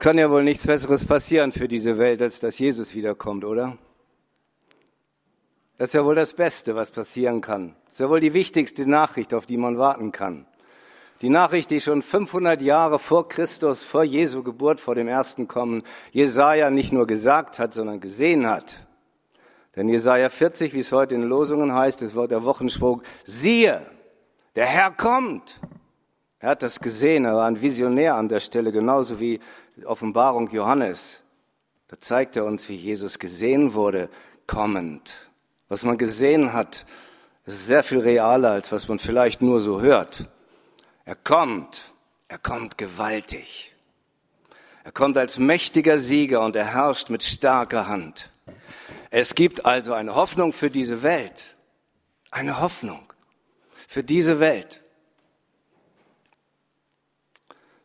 Kann 0.00 0.16
ja 0.16 0.30
wohl 0.30 0.42
nichts 0.42 0.66
Besseres 0.66 1.04
passieren 1.04 1.52
für 1.52 1.68
diese 1.68 1.98
Welt, 1.98 2.22
als 2.22 2.40
dass 2.40 2.58
Jesus 2.58 2.94
wiederkommt, 2.94 3.44
oder? 3.44 3.76
Das 5.76 5.90
ist 5.90 5.92
ja 5.92 6.02
wohl 6.06 6.14
das 6.14 6.32
Beste, 6.32 6.74
was 6.74 6.90
passieren 6.90 7.42
kann. 7.42 7.76
Das 7.84 7.96
ist 7.96 8.00
ja 8.00 8.08
wohl 8.08 8.20
die 8.20 8.32
wichtigste 8.32 8.88
Nachricht, 8.88 9.34
auf 9.34 9.44
die 9.44 9.58
man 9.58 9.76
warten 9.76 10.10
kann. 10.10 10.46
Die 11.20 11.28
Nachricht, 11.28 11.70
die 11.70 11.82
schon 11.82 12.00
500 12.00 12.62
Jahre 12.62 12.98
vor 12.98 13.28
Christus, 13.28 13.82
vor 13.82 14.02
Jesu 14.02 14.42
Geburt, 14.42 14.80
vor 14.80 14.94
dem 14.94 15.06
ersten 15.06 15.48
Kommen, 15.48 15.82
Jesaja 16.12 16.70
nicht 16.70 16.92
nur 16.92 17.06
gesagt 17.06 17.58
hat, 17.58 17.74
sondern 17.74 18.00
gesehen 18.00 18.48
hat. 18.48 18.86
Denn 19.76 19.86
Jesaja 19.86 20.30
40, 20.30 20.72
wie 20.72 20.78
es 20.78 20.92
heute 20.92 21.14
in 21.14 21.24
Losungen 21.24 21.74
heißt, 21.74 22.00
das 22.00 22.14
Wort 22.14 22.30
der 22.30 22.44
Wochenspruch, 22.44 23.02
siehe, 23.24 23.84
der 24.56 24.64
Herr 24.64 24.92
kommt. 24.92 25.60
Er 26.42 26.48
hat 26.48 26.62
das 26.62 26.80
gesehen, 26.80 27.26
er 27.26 27.34
war 27.34 27.44
ein 27.44 27.60
Visionär 27.60 28.14
an 28.14 28.30
der 28.30 28.40
Stelle, 28.40 28.72
genauso 28.72 29.20
wie 29.20 29.40
Offenbarung 29.86 30.50
Johannes. 30.50 31.20
Da 31.88 31.98
zeigt 31.98 32.36
er 32.36 32.44
uns, 32.44 32.68
wie 32.68 32.76
Jesus 32.76 33.18
gesehen 33.18 33.74
wurde, 33.74 34.08
kommend. 34.46 35.16
Was 35.68 35.84
man 35.84 35.98
gesehen 35.98 36.52
hat, 36.52 36.86
ist 37.46 37.66
sehr 37.66 37.82
viel 37.82 37.98
realer, 37.98 38.50
als 38.50 38.70
was 38.72 38.88
man 38.88 38.98
vielleicht 38.98 39.42
nur 39.42 39.60
so 39.60 39.80
hört. 39.80 40.28
Er 41.04 41.16
kommt, 41.16 41.82
er 42.28 42.38
kommt 42.38 42.78
gewaltig. 42.78 43.74
Er 44.84 44.92
kommt 44.92 45.18
als 45.18 45.38
mächtiger 45.38 45.98
Sieger 45.98 46.40
und 46.40 46.56
er 46.56 46.66
herrscht 46.66 47.10
mit 47.10 47.22
starker 47.22 47.86
Hand. 47.88 48.30
Es 49.10 49.34
gibt 49.34 49.66
also 49.66 49.92
eine 49.92 50.14
Hoffnung 50.14 50.52
für 50.52 50.70
diese 50.70 51.02
Welt. 51.02 51.56
Eine 52.30 52.60
Hoffnung 52.60 53.12
für 53.88 54.04
diese 54.04 54.38
Welt. 54.38 54.80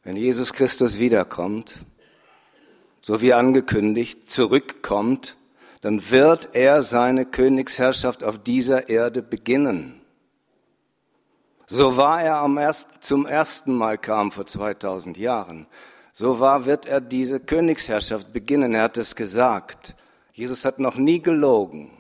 Wenn 0.03 0.15
Jesus 0.15 0.53
Christus 0.53 0.99
wiederkommt, 0.99 1.73
so 3.05 3.21
wie 3.21 3.33
angekündigt, 3.33 4.31
zurückkommt, 4.31 5.37
dann 5.81 6.09
wird 6.09 6.55
er 6.55 6.81
seine 6.81 7.27
Königsherrschaft 7.27 8.23
auf 8.23 8.39
dieser 8.39 8.89
Erde 8.89 9.21
beginnen. 9.21 10.01
So 11.67 11.97
war 11.97 12.23
er 12.23 12.37
am 12.37 12.57
ersten, 12.57 12.99
zum 13.01 13.27
ersten 13.27 13.75
Mal 13.75 13.99
kam 13.99 14.31
vor 14.31 14.47
2000 14.47 15.17
Jahren. 15.17 15.67
So 16.11 16.39
war, 16.39 16.65
wird 16.65 16.87
er 16.87 16.99
diese 16.99 17.39
Königsherrschaft 17.39 18.33
beginnen. 18.33 18.73
Er 18.73 18.81
hat 18.81 18.97
es 18.97 19.15
gesagt. 19.15 19.93
Jesus 20.33 20.65
hat 20.65 20.79
noch 20.79 20.95
nie 20.95 21.21
gelogen. 21.21 21.91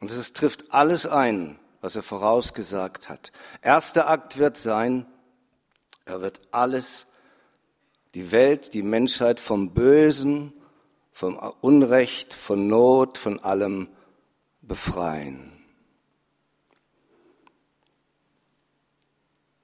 Und 0.00 0.10
es 0.10 0.34
trifft 0.34 0.70
alles 0.70 1.06
ein, 1.06 1.58
was 1.80 1.96
er 1.96 2.02
vorausgesagt 2.02 3.08
hat. 3.08 3.32
Erster 3.62 4.06
Akt 4.06 4.36
wird 4.36 4.58
sein, 4.58 5.06
er 6.04 6.20
wird 6.20 6.42
alles, 6.50 7.06
die 8.14 8.30
Welt, 8.32 8.74
die 8.74 8.82
Menschheit 8.82 9.40
vom 9.40 9.70
Bösen, 9.70 10.52
vom 11.12 11.36
Unrecht, 11.60 12.34
von 12.34 12.66
Not, 12.66 13.18
von 13.18 13.40
allem 13.40 13.88
befreien. 14.62 15.52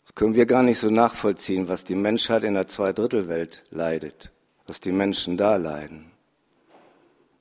Das 0.05 0.15
können 0.15 0.35
wir 0.35 0.47
gar 0.47 0.63
nicht 0.63 0.79
so 0.79 0.91
nachvollziehen, 0.91 1.69
was 1.69 1.85
die 1.85 1.95
Menschheit 1.95 2.43
in 2.43 2.55
der 2.55 2.67
Zweidrittelwelt 2.67 3.63
leidet, 3.71 4.31
was 4.67 4.81
die 4.81 4.93
Menschen 4.93 5.37
da 5.37 5.57
leiden. 5.57 6.11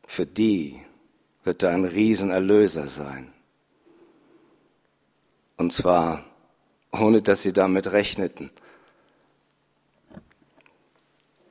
Für 0.05 0.25
die 0.25 0.79
wird 1.43 1.63
da 1.63 1.69
ein 1.69 1.85
Riesenerlöser 1.85 2.87
sein. 2.87 3.33
Und 5.57 5.73
zwar 5.73 6.23
ohne 6.91 7.21
dass 7.21 7.43
sie 7.43 7.53
damit 7.53 7.91
rechneten. 7.91 8.51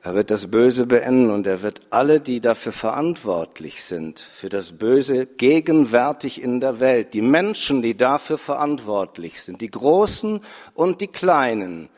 Er 0.01 0.15
wird 0.15 0.31
das 0.31 0.49
Böse 0.49 0.85
beenden 0.85 1.29
und 1.29 1.45
er 1.45 1.61
wird 1.61 1.81
alle, 1.89 2.21
die 2.21 2.39
dafür 2.39 2.71
verantwortlich 2.71 3.83
sind, 3.83 4.19
für 4.19 4.47
das 4.47 4.71
Böse 4.71 5.25
gegenwärtig 5.25 6.41
in 6.41 6.61
der 6.61 6.79
Welt, 6.79 7.13
die 7.13 7.21
Menschen, 7.21 7.81
die 7.81 7.97
dafür 7.97 8.37
verantwortlich 8.37 9.41
sind, 9.41 9.59
die 9.59 9.69
Großen 9.69 10.39
und 10.73 11.01
die 11.01 11.07
Kleinen, 11.07 11.89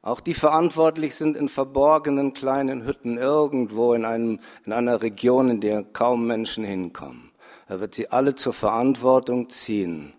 auch 0.00 0.20
die 0.20 0.34
verantwortlich 0.34 1.14
sind 1.14 1.36
in 1.36 1.48
verborgenen 1.48 2.32
kleinen 2.32 2.86
Hütten 2.86 3.18
irgendwo 3.18 3.92
in, 3.92 4.06
einem, 4.06 4.40
in 4.64 4.72
einer 4.72 5.02
Region, 5.02 5.50
in 5.50 5.60
der 5.60 5.82
kaum 5.82 6.26
Menschen 6.26 6.64
hinkommen. 6.64 7.30
Er 7.68 7.80
wird 7.80 7.94
sie 7.94 8.10
alle 8.10 8.34
zur 8.34 8.52
Verantwortung 8.54 9.50
ziehen, 9.50 10.14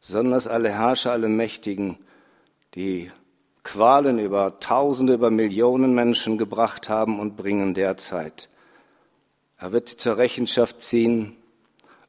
besonders 0.00 0.48
alle 0.48 0.70
Herrscher, 0.70 1.12
alle 1.12 1.28
Mächtigen, 1.28 1.98
die 2.74 3.10
Qualen 3.68 4.18
über 4.18 4.60
Tausende, 4.60 5.12
über 5.12 5.30
Millionen 5.30 5.94
Menschen 5.94 6.38
gebracht 6.38 6.88
haben 6.88 7.20
und 7.20 7.36
bringen 7.36 7.74
derzeit. 7.74 8.48
Er 9.58 9.72
wird 9.72 9.90
sie 9.90 9.98
zur 9.98 10.16
Rechenschaft 10.16 10.80
ziehen 10.80 11.36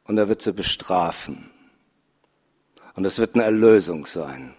und 0.05 0.17
er 0.17 0.29
wird 0.29 0.41
sie 0.41 0.53
bestrafen. 0.53 1.51
Und 2.95 3.03
es 3.03 3.19
wird 3.19 3.35
eine 3.35 3.43
Erlösung 3.43 4.05
sein. 4.05 4.55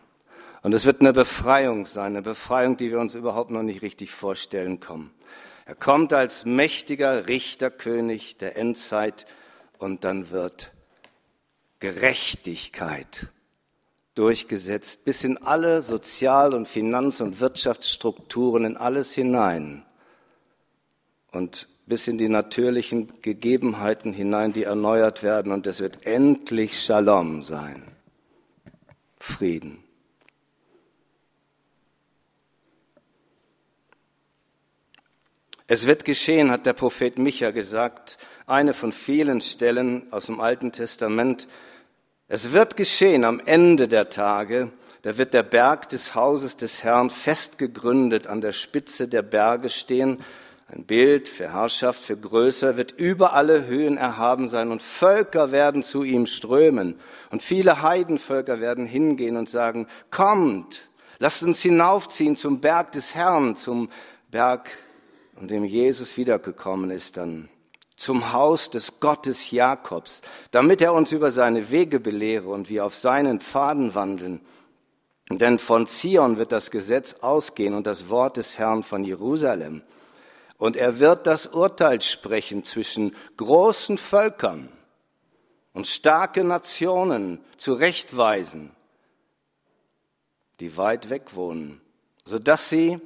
Und 0.63 0.75
es 0.75 0.85
wird 0.85 1.01
eine 1.01 1.15
Befreiung 1.15 1.87
sein, 1.87 2.13
eine 2.13 2.23
Befreiung, 2.23 2.77
die 2.77 2.91
wir 2.91 3.01
uns 3.01 3.15
überhaupt 3.15 3.51
noch 3.51 3.63
nicht 3.63 3.81
richtig 3.81 4.11
vorstellen 4.11 4.79
können. 4.79 5.11
Er 5.65 5.77
kommt 5.77 6.13
als 6.13 6.45
mächtiger 6.45 7.29
Richterkönig 7.29 8.37
der 8.37 8.59
Endzeit 8.59 9.25
und 9.79 10.05
dann 10.05 10.31
wird 10.31 10.71
Gerechtigkeit 11.79 13.29
durchgesetzt, 14.15 15.05
bis 15.05 15.25
in 15.25 15.39
alle 15.39 15.81
Sozial- 15.81 16.55
und 16.55 16.67
Finanz- 16.67 17.21
und 17.21 17.41
Wirtschaftsstrukturen, 17.41 18.65
in 18.65 18.77
alles 18.77 19.13
hinein 19.13 19.85
und 21.33 21.69
bis 21.87 22.07
in 22.07 22.19
die 22.19 22.29
natürlichen 22.29 23.21
Gegebenheiten 23.23 24.13
hinein, 24.13 24.53
die 24.53 24.65
erneuert 24.65 25.23
werden. 25.23 25.53
Und 25.53 25.67
es 25.67 25.81
wird 25.81 26.07
endlich 26.07 26.83
Shalom 26.83 27.43
sein. 27.43 27.83
Frieden. 29.19 29.83
Es 35.67 35.87
wird 35.87 36.05
geschehen, 36.05 36.51
hat 36.51 36.67
der 36.67 36.73
Prophet 36.73 37.19
Micha 37.19 37.51
gesagt, 37.53 38.19
eine 38.47 38.75
von 38.75 38.93
vielen 38.93 39.41
Stellen 39.41 40.13
aus 40.13 40.27
dem 40.27 40.41
Alten 40.41 40.73
Testament, 40.73 41.47
es 42.33 42.53
wird 42.53 42.77
geschehen 42.77 43.25
am 43.25 43.41
Ende 43.45 43.89
der 43.89 44.09
Tage, 44.09 44.71
da 45.03 45.19
wird 45.19 45.35
der 45.35 45.43
Berg 45.43 45.89
des 45.89 46.15
Hauses 46.15 46.57
des 46.57 46.85
Herrn 46.85 47.11
fest 47.11 47.59
gegründet 47.59 48.29
an 48.29 48.41
der 48.41 48.53
Spitze 48.53 49.09
der 49.09 49.23
Berge 49.23 49.69
stehen. 49.69 50.19
Ein 50.69 50.85
Bild 50.85 51.29
für 51.29 51.53
Herrschaft, 51.53 52.01
für 52.01 52.17
Größe, 52.17 52.77
wird 52.77 52.93
über 52.93 53.33
alle 53.33 53.67
Höhen 53.67 53.97
erhaben 53.97 54.47
sein 54.47 54.71
und 54.71 54.81
Völker 54.81 55.51
werden 55.51 55.83
zu 55.83 56.05
ihm 56.05 56.27
strömen. 56.27 57.01
Und 57.31 57.43
viele 57.43 57.83
Heidenvölker 57.83 58.61
werden 58.61 58.87
hingehen 58.87 59.37
und 59.37 59.49
sagen, 59.49 59.89
kommt, 60.13 60.89
lasst 61.19 61.43
uns 61.43 61.61
hinaufziehen 61.63 62.37
zum 62.37 62.61
Berg 62.61 62.93
des 62.93 63.17
Herrn, 63.17 63.57
zum 63.57 63.91
Berg, 64.31 64.71
an 65.35 65.49
dem 65.49 65.65
Jesus 65.65 66.17
wiedergekommen 66.17 66.93
ist 66.93 67.17
dann 67.17 67.49
zum 68.01 68.33
Haus 68.33 68.71
des 68.71 68.99
Gottes 68.99 69.51
Jakobs, 69.51 70.23
damit 70.53 70.81
er 70.81 70.95
uns 70.95 71.13
über 71.13 71.31
seine 71.31 71.69
Wege 71.69 72.01
belehre 72.01 72.49
und 72.49 72.71
wir 72.71 72.87
auf 72.87 72.95
seinen 72.95 73.43
Pfaden 73.43 73.95
wandeln. 73.95 74.41
Denn 75.29 75.59
von 75.59 75.87
Zion 75.87 76.39
wird 76.39 76.51
das 76.51 76.71
Gesetz 76.71 77.17
ausgehen 77.21 77.75
und 77.75 77.87
das 77.87 78.09
Wort 78.09 78.39
des 78.39 78.59
Herrn 78.59 78.85
von 78.85 79.05
Jerusalem. 79.05 79.83
Und 80.57 80.77
er 80.77 80.99
wird 80.99 81.27
das 81.27 81.47
Urteil 81.47 82.01
sprechen 82.01 82.65
zwischen 82.65 83.15
großen 83.37 83.99
Völkern 83.99 84.71
und 85.75 85.87
starke 85.87 86.43
Nationen 86.43 87.39
zurechtweisen, 87.59 88.71
die 90.59 90.79
weit 90.79 91.11
weg 91.11 91.35
wohnen, 91.35 91.83
sodass 92.25 92.71
sie 92.71 92.99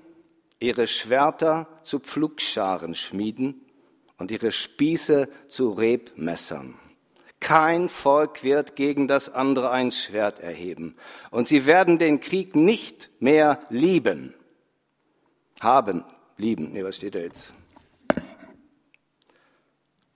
ihre 0.60 0.86
Schwerter 0.86 1.66
zu 1.82 1.98
Pflugscharen 1.98 2.94
schmieden 2.94 3.63
und 4.24 4.30
ihre 4.30 4.52
Spieße 4.52 5.28
zu 5.48 5.72
Rebmessern. 5.72 6.76
Kein 7.40 7.90
Volk 7.90 8.42
wird 8.42 8.74
gegen 8.74 9.06
das 9.06 9.28
andere 9.28 9.70
ein 9.70 9.92
Schwert 9.92 10.40
erheben. 10.40 10.96
Und 11.30 11.46
sie 11.46 11.66
werden 11.66 11.98
den 11.98 12.20
Krieg 12.20 12.56
nicht 12.56 13.10
mehr 13.20 13.60
lieben. 13.68 14.32
Haben, 15.60 16.04
lieben. 16.38 16.72
Nee, 16.72 16.82
was 16.82 16.96
steht 16.96 17.16
da 17.16 17.18
jetzt? 17.18 17.52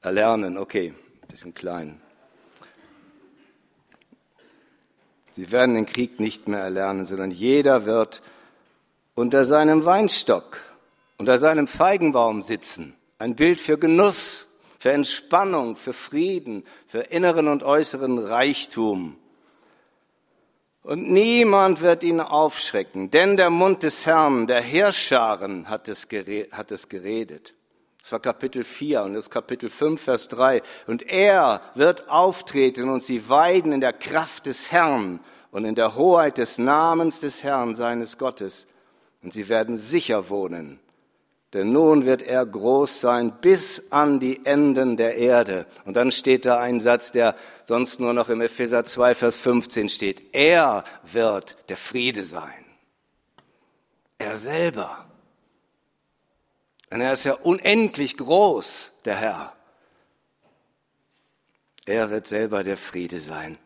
Erlernen, 0.00 0.56
okay, 0.56 0.94
bisschen 1.28 1.52
klein. 1.52 2.00
Sie 5.32 5.52
werden 5.52 5.74
den 5.74 5.84
Krieg 5.84 6.18
nicht 6.18 6.48
mehr 6.48 6.60
erlernen, 6.60 7.04
sondern 7.04 7.30
jeder 7.30 7.84
wird 7.84 8.22
unter 9.14 9.44
seinem 9.44 9.84
Weinstock, 9.84 10.60
unter 11.18 11.36
seinem 11.36 11.66
Feigenbaum 11.66 12.40
sitzen 12.40 12.97
ein 13.18 13.34
Bild 13.34 13.60
für 13.60 13.78
Genuss, 13.78 14.46
für 14.78 14.92
Entspannung, 14.92 15.76
für 15.76 15.92
Frieden, 15.92 16.64
für 16.86 17.00
inneren 17.00 17.48
und 17.48 17.64
äußeren 17.64 18.18
Reichtum. 18.18 19.16
Und 20.84 21.10
niemand 21.10 21.80
wird 21.82 22.04
ihn 22.04 22.20
aufschrecken, 22.20 23.10
denn 23.10 23.36
der 23.36 23.50
Mund 23.50 23.82
des 23.82 24.06
Herrn, 24.06 24.46
der 24.46 24.60
Heerscharen, 24.60 25.68
hat 25.68 25.88
es, 25.88 26.06
hat 26.52 26.72
es 26.72 26.88
geredet. 26.88 27.54
Das 27.98 28.12
war 28.12 28.20
Kapitel 28.20 28.64
4 28.64 29.02
und 29.02 29.14
das 29.14 29.28
Kapitel 29.28 29.68
5, 29.68 30.00
Vers 30.00 30.28
3. 30.28 30.62
Und 30.86 31.02
er 31.02 31.60
wird 31.74 32.08
auftreten 32.08 32.88
und 32.88 33.02
sie 33.02 33.28
weiden 33.28 33.72
in 33.72 33.80
der 33.80 33.92
Kraft 33.92 34.46
des 34.46 34.70
Herrn 34.70 35.20
und 35.50 35.64
in 35.64 35.74
der 35.74 35.96
Hoheit 35.96 36.38
des 36.38 36.58
Namens 36.58 37.20
des 37.20 37.42
Herrn, 37.42 37.74
seines 37.74 38.16
Gottes. 38.16 38.66
Und 39.22 39.32
sie 39.32 39.48
werden 39.48 39.76
sicher 39.76 40.30
wohnen 40.30 40.78
denn 41.54 41.72
nun 41.72 42.04
wird 42.04 42.22
er 42.22 42.44
groß 42.44 43.00
sein 43.00 43.40
bis 43.40 43.90
an 43.90 44.20
die 44.20 44.44
Enden 44.44 44.96
der 44.96 45.16
Erde. 45.16 45.66
Und 45.86 45.96
dann 45.96 46.10
steht 46.10 46.44
da 46.44 46.58
ein 46.58 46.78
Satz, 46.78 47.10
der 47.10 47.36
sonst 47.64 48.00
nur 48.00 48.12
noch 48.12 48.28
im 48.28 48.42
Epheser 48.42 48.84
2, 48.84 49.14
Vers 49.14 49.36
15 49.38 49.88
steht. 49.88 50.34
Er 50.34 50.84
wird 51.10 51.56
der 51.70 51.78
Friede 51.78 52.22
sein. 52.22 52.64
Er 54.18 54.36
selber. 54.36 55.06
Und 56.90 57.00
er 57.00 57.12
ist 57.12 57.24
ja 57.24 57.34
unendlich 57.34 58.16
groß, 58.16 58.92
der 59.04 59.16
Herr. 59.16 59.52
Er 61.86 62.10
wird 62.10 62.26
selber 62.26 62.62
der 62.62 62.76
Friede 62.76 63.20
sein. 63.20 63.56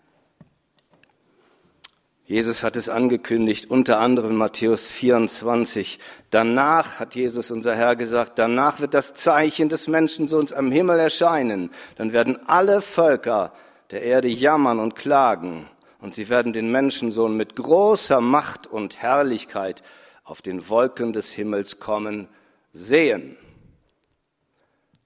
Jesus 2.24 2.62
hat 2.62 2.76
es 2.76 2.88
angekündigt, 2.88 3.68
unter 3.68 3.98
anderem 3.98 4.36
Matthäus 4.36 4.86
24. 4.86 5.98
Danach 6.30 7.00
hat 7.00 7.14
Jesus, 7.14 7.50
unser 7.50 7.74
Herr, 7.74 7.96
gesagt, 7.96 8.38
danach 8.38 8.80
wird 8.80 8.94
das 8.94 9.12
Zeichen 9.14 9.68
des 9.68 9.88
Menschensohns 9.88 10.52
am 10.52 10.70
Himmel 10.70 11.00
erscheinen. 11.00 11.70
Dann 11.96 12.12
werden 12.12 12.38
alle 12.46 12.80
Völker 12.80 13.52
der 13.90 14.02
Erde 14.02 14.28
jammern 14.28 14.78
und 14.78 14.94
klagen. 14.94 15.66
Und 16.00 16.14
sie 16.14 16.28
werden 16.28 16.52
den 16.52 16.70
Menschensohn 16.70 17.36
mit 17.36 17.56
großer 17.56 18.20
Macht 18.20 18.66
und 18.66 19.02
Herrlichkeit 19.02 19.82
auf 20.24 20.42
den 20.42 20.68
Wolken 20.68 21.12
des 21.12 21.32
Himmels 21.32 21.80
kommen 21.80 22.28
sehen. 22.72 23.36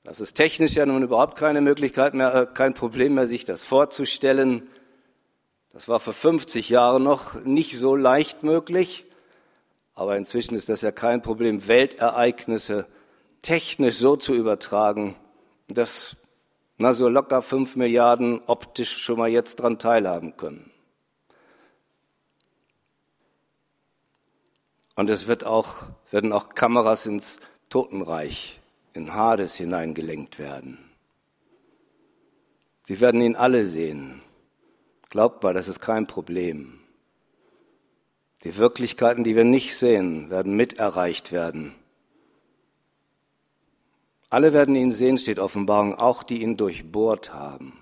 Das 0.04 0.20
ist 0.20 0.34
technisch 0.34 0.74
ja 0.74 0.86
nun 0.86 1.02
überhaupt 1.02 1.36
keine 1.36 1.60
Möglichkeit 1.60 2.14
mehr, 2.14 2.34
äh, 2.34 2.46
kein 2.46 2.74
Problem 2.74 3.14
mehr, 3.14 3.26
sich 3.26 3.44
das 3.44 3.64
vorzustellen. 3.64 4.68
Das 5.76 5.88
war 5.88 6.00
vor 6.00 6.14
50 6.14 6.70
Jahren 6.70 7.02
noch 7.02 7.34
nicht 7.44 7.76
so 7.78 7.96
leicht 7.96 8.42
möglich, 8.42 9.04
aber 9.94 10.16
inzwischen 10.16 10.54
ist 10.54 10.70
das 10.70 10.80
ja 10.80 10.90
kein 10.90 11.20
Problem, 11.20 11.68
Weltereignisse 11.68 12.86
technisch 13.42 13.96
so 13.96 14.16
zu 14.16 14.32
übertragen, 14.32 15.16
dass 15.68 16.16
na, 16.78 16.94
so 16.94 17.10
locker 17.10 17.42
fünf 17.42 17.76
Milliarden 17.76 18.40
optisch 18.46 18.96
schon 18.96 19.18
mal 19.18 19.28
jetzt 19.28 19.56
dran 19.56 19.78
teilhaben 19.78 20.38
können. 20.38 20.70
Und 24.94 25.10
es 25.10 25.28
wird 25.28 25.44
auch, 25.44 25.82
werden 26.10 26.32
auch 26.32 26.48
Kameras 26.48 27.04
ins 27.04 27.38
Totenreich, 27.68 28.62
in 28.94 29.12
Hades 29.12 29.56
hineingelenkt 29.56 30.38
werden. 30.38 30.78
Sie 32.84 32.98
werden 32.98 33.20
ihn 33.20 33.36
alle 33.36 33.62
sehen. 33.64 34.22
Glaubt 35.16 35.42
mal, 35.42 35.54
das 35.54 35.66
ist 35.66 35.80
kein 35.80 36.06
Problem. 36.06 36.78
Die 38.44 38.58
Wirklichkeiten, 38.58 39.24
die 39.24 39.34
wir 39.34 39.44
nicht 39.44 39.74
sehen, 39.74 40.28
werden 40.28 40.54
mit 40.54 40.78
erreicht 40.78 41.32
werden. 41.32 41.74
Alle 44.28 44.52
werden 44.52 44.76
ihn 44.76 44.92
sehen, 44.92 45.16
steht 45.16 45.38
Offenbarung, 45.38 45.94
auch 45.94 46.22
die 46.22 46.42
ihn 46.42 46.58
durchbohrt 46.58 47.32
haben. 47.32 47.78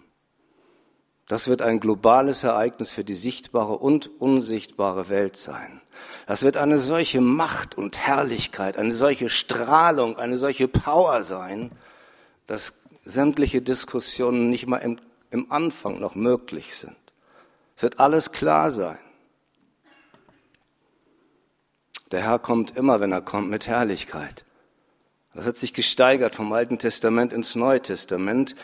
Das 1.26 1.48
wird 1.48 1.60
ein 1.60 1.80
globales 1.80 2.44
Ereignis 2.44 2.92
für 2.92 3.02
die 3.02 3.16
sichtbare 3.16 3.78
und 3.78 4.08
unsichtbare 4.20 5.08
Welt 5.08 5.36
sein. 5.36 5.80
Das 6.28 6.44
wird 6.44 6.56
eine 6.56 6.78
solche 6.78 7.20
Macht 7.20 7.76
und 7.76 7.98
Herrlichkeit, 7.98 8.76
eine 8.76 8.92
solche 8.92 9.28
Strahlung, 9.28 10.16
eine 10.18 10.36
solche 10.36 10.68
Power 10.68 11.24
sein, 11.24 11.72
dass 12.46 12.74
sämtliche 13.04 13.60
Diskussionen 13.60 14.50
nicht 14.50 14.68
mal 14.68 14.78
im, 14.78 14.98
im 15.32 15.50
Anfang 15.50 15.98
noch 15.98 16.14
möglich 16.14 16.76
sind. 16.76 16.94
Es 17.76 17.82
wird 17.82 18.00
alles 18.00 18.32
klar 18.32 18.70
sein. 18.70 18.98
Der 22.10 22.22
Herr 22.22 22.38
kommt 22.38 22.76
immer, 22.76 23.00
wenn 23.00 23.12
er 23.12 23.22
kommt, 23.22 23.50
mit 23.50 23.66
Herrlichkeit. 23.66 24.44
Das 25.34 25.46
hat 25.46 25.56
sich 25.56 25.74
gesteigert 25.74 26.34
vom 26.34 26.52
Alten 26.52 26.78
Testament 26.78 27.32
ins 27.32 27.56
Neue 27.56 27.82
Testament, 27.82 28.54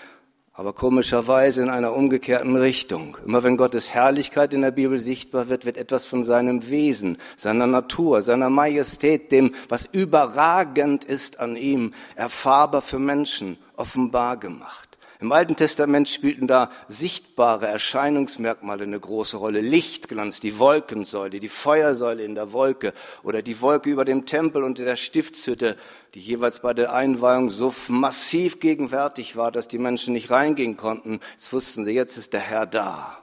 aber 0.53 0.73
komischerweise 0.73 1.63
in 1.63 1.71
einer 1.71 1.95
umgekehrten 1.95 2.55
Richtung. 2.55 3.17
Immer 3.25 3.43
wenn 3.43 3.57
Gottes 3.57 3.93
Herrlichkeit 3.93 4.53
in 4.53 4.61
der 4.61 4.71
Bibel 4.71 4.99
sichtbar 4.99 5.49
wird, 5.49 5.65
wird 5.65 5.77
etwas 5.77 6.05
von 6.05 6.23
seinem 6.23 6.69
Wesen, 6.69 7.19
seiner 7.37 7.67
Natur, 7.67 8.23
seiner 8.23 8.51
Majestät, 8.51 9.33
dem, 9.33 9.55
was 9.69 9.87
überragend 9.87 11.05
ist 11.05 11.41
an 11.41 11.57
ihm, 11.57 11.95
erfahrbar 12.15 12.83
für 12.83 12.99
Menschen, 12.99 13.59
offenbar 13.77 14.37
gemacht. 14.37 14.90
Im 15.21 15.33
Alten 15.33 15.55
Testament 15.55 16.09
spielten 16.09 16.47
da 16.47 16.71
sichtbare 16.89 17.67
Erscheinungsmerkmale 17.67 18.85
eine 18.85 18.99
große 18.99 19.37
Rolle. 19.37 19.61
Lichtglanz, 19.61 20.41
die 20.41 20.59
Wolkensäule, 20.59 21.41
die 21.41 21.49
Feuersäule 21.49 22.25
in 22.25 22.35
der 22.35 22.53
Wolke 22.53 22.95
oder 23.23 23.43
die 23.43 23.61
Wolke 23.61 23.91
über 23.91 24.07
dem 24.07 24.25
Tempel 24.25 24.63
und 24.63 24.79
der 24.79 24.97
Stiftshütte, 24.97 25.77
die 26.15 26.21
jeweils 26.21 26.61
bei 26.61 26.73
der 26.73 26.95
Einweihung 26.95 27.51
so 27.51 27.75
massiv 27.89 28.61
gegenwärtig 28.61 29.37
war, 29.37 29.53
dass 29.53 29.69
die 29.69 29.79
Menschen 29.79 30.15
nicht 30.15 30.31
reingehen 30.31 30.79
konnten. 30.79 31.21
Jetzt 31.33 31.53
wussten 31.53 31.85
sie, 31.85 31.93
jetzt 31.93 32.17
ist 32.17 32.33
der 32.33 32.41
Herr 32.41 32.65
da. 32.65 33.19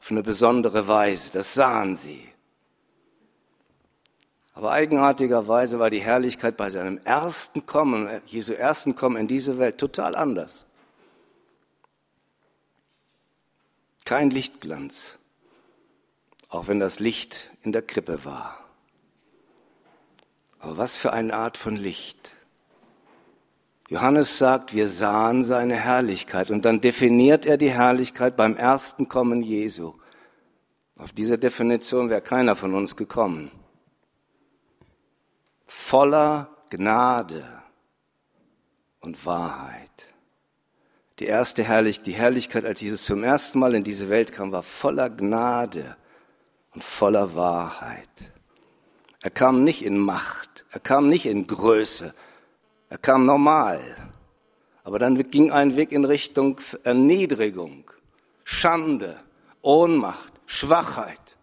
Auf 0.00 0.10
eine 0.10 0.22
besondere 0.22 0.88
Weise. 0.88 1.32
Das 1.32 1.52
sahen 1.52 1.96
sie. 1.96 2.26
Aber 4.54 4.70
eigenartigerweise 4.70 5.78
war 5.78 5.90
die 5.90 6.00
Herrlichkeit 6.00 6.56
bei 6.56 6.70
seinem 6.70 6.98
ersten 7.04 7.66
Kommen, 7.66 8.22
Jesu 8.24 8.54
ersten 8.54 8.94
Kommen 8.94 9.16
in 9.16 9.28
diese 9.28 9.58
Welt 9.58 9.76
total 9.76 10.14
anders. 10.14 10.65
Kein 14.06 14.30
Lichtglanz, 14.30 15.18
auch 16.48 16.68
wenn 16.68 16.78
das 16.78 17.00
Licht 17.00 17.50
in 17.62 17.72
der 17.72 17.82
Krippe 17.82 18.24
war. 18.24 18.64
Aber 20.60 20.78
was 20.78 20.94
für 20.94 21.12
eine 21.12 21.34
Art 21.34 21.58
von 21.58 21.74
Licht. 21.74 22.36
Johannes 23.88 24.38
sagt, 24.38 24.74
wir 24.74 24.86
sahen 24.86 25.42
seine 25.42 25.74
Herrlichkeit 25.74 26.52
und 26.52 26.64
dann 26.64 26.80
definiert 26.80 27.46
er 27.46 27.56
die 27.56 27.70
Herrlichkeit 27.70 28.36
beim 28.36 28.56
ersten 28.56 29.08
Kommen 29.08 29.42
Jesu. 29.42 29.94
Auf 30.98 31.10
diese 31.10 31.36
Definition 31.36 32.08
wäre 32.08 32.22
keiner 32.22 32.54
von 32.54 32.74
uns 32.74 32.94
gekommen. 32.94 33.50
Voller 35.66 36.56
Gnade 36.70 37.44
und 39.00 39.26
Wahrheit. 39.26 39.85
Die 41.18 41.26
erste 41.26 41.64
Herrlich, 41.64 42.02
die 42.02 42.12
Herrlichkeit, 42.12 42.64
als 42.66 42.82
Jesus 42.82 43.04
zum 43.04 43.24
ersten 43.24 43.58
Mal 43.58 43.74
in 43.74 43.84
diese 43.84 44.10
Welt 44.10 44.32
kam, 44.32 44.52
war 44.52 44.62
voller 44.62 45.08
Gnade 45.08 45.96
und 46.74 46.84
voller 46.84 47.34
Wahrheit. 47.34 48.10
Er 49.22 49.30
kam 49.30 49.64
nicht 49.64 49.82
in 49.82 49.98
Macht, 49.98 50.66
er 50.70 50.80
kam 50.80 51.08
nicht 51.08 51.24
in 51.24 51.46
Größe, 51.46 52.12
er 52.90 52.98
kam 52.98 53.24
normal. 53.24 53.80
Aber 54.84 54.98
dann 54.98 55.20
ging 55.30 55.50
ein 55.50 55.74
Weg 55.74 55.90
in 55.90 56.04
Richtung 56.04 56.60
Erniedrigung, 56.84 57.90
Schande, 58.44 59.18
Ohnmacht, 59.62 60.32
Schwachheit. 60.44 61.36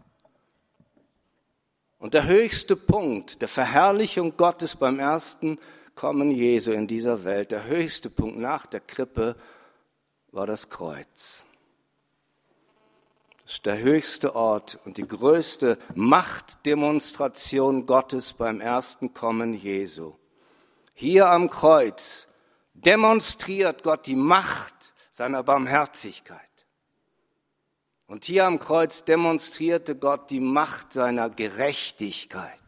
Und 1.97 2.13
der 2.13 2.25
höchste 2.27 2.75
Punkt 2.75 3.41
der 3.41 3.47
Verherrlichung 3.47 4.37
Gottes 4.37 4.75
beim 4.75 4.99
ersten 4.99 5.57
Kommen 5.95 6.31
Jesu 6.31 6.71
in 6.71 6.87
dieser 6.87 7.23
Welt, 7.25 7.51
der 7.51 7.65
höchste 7.65 8.09
Punkt 8.09 8.37
nach 8.37 8.65
der 8.65 8.79
Krippe, 8.79 9.35
war 10.33 10.47
das 10.47 10.69
Kreuz. 10.69 11.45
Das 13.43 13.53
ist 13.53 13.65
der 13.65 13.77
höchste 13.77 14.35
Ort 14.35 14.79
und 14.83 14.97
die 14.97 15.07
größte 15.07 15.77
Machtdemonstration 15.93 17.85
Gottes 17.85 18.33
beim 18.33 18.59
ersten 18.59 19.13
Kommen 19.13 19.53
Jesu. 19.53 20.15
Hier 20.93 21.29
am 21.29 21.49
Kreuz 21.49 22.27
demonstriert 22.73 23.83
Gott 23.83 24.07
die 24.07 24.15
Macht 24.15 24.93
seiner 25.11 25.43
Barmherzigkeit. 25.43 26.39
Und 28.07 28.25
hier 28.25 28.45
am 28.45 28.59
Kreuz 28.59 29.03
demonstrierte 29.03 29.95
Gott 29.95 30.31
die 30.31 30.39
Macht 30.39 30.93
seiner 30.93 31.29
Gerechtigkeit. 31.29 32.59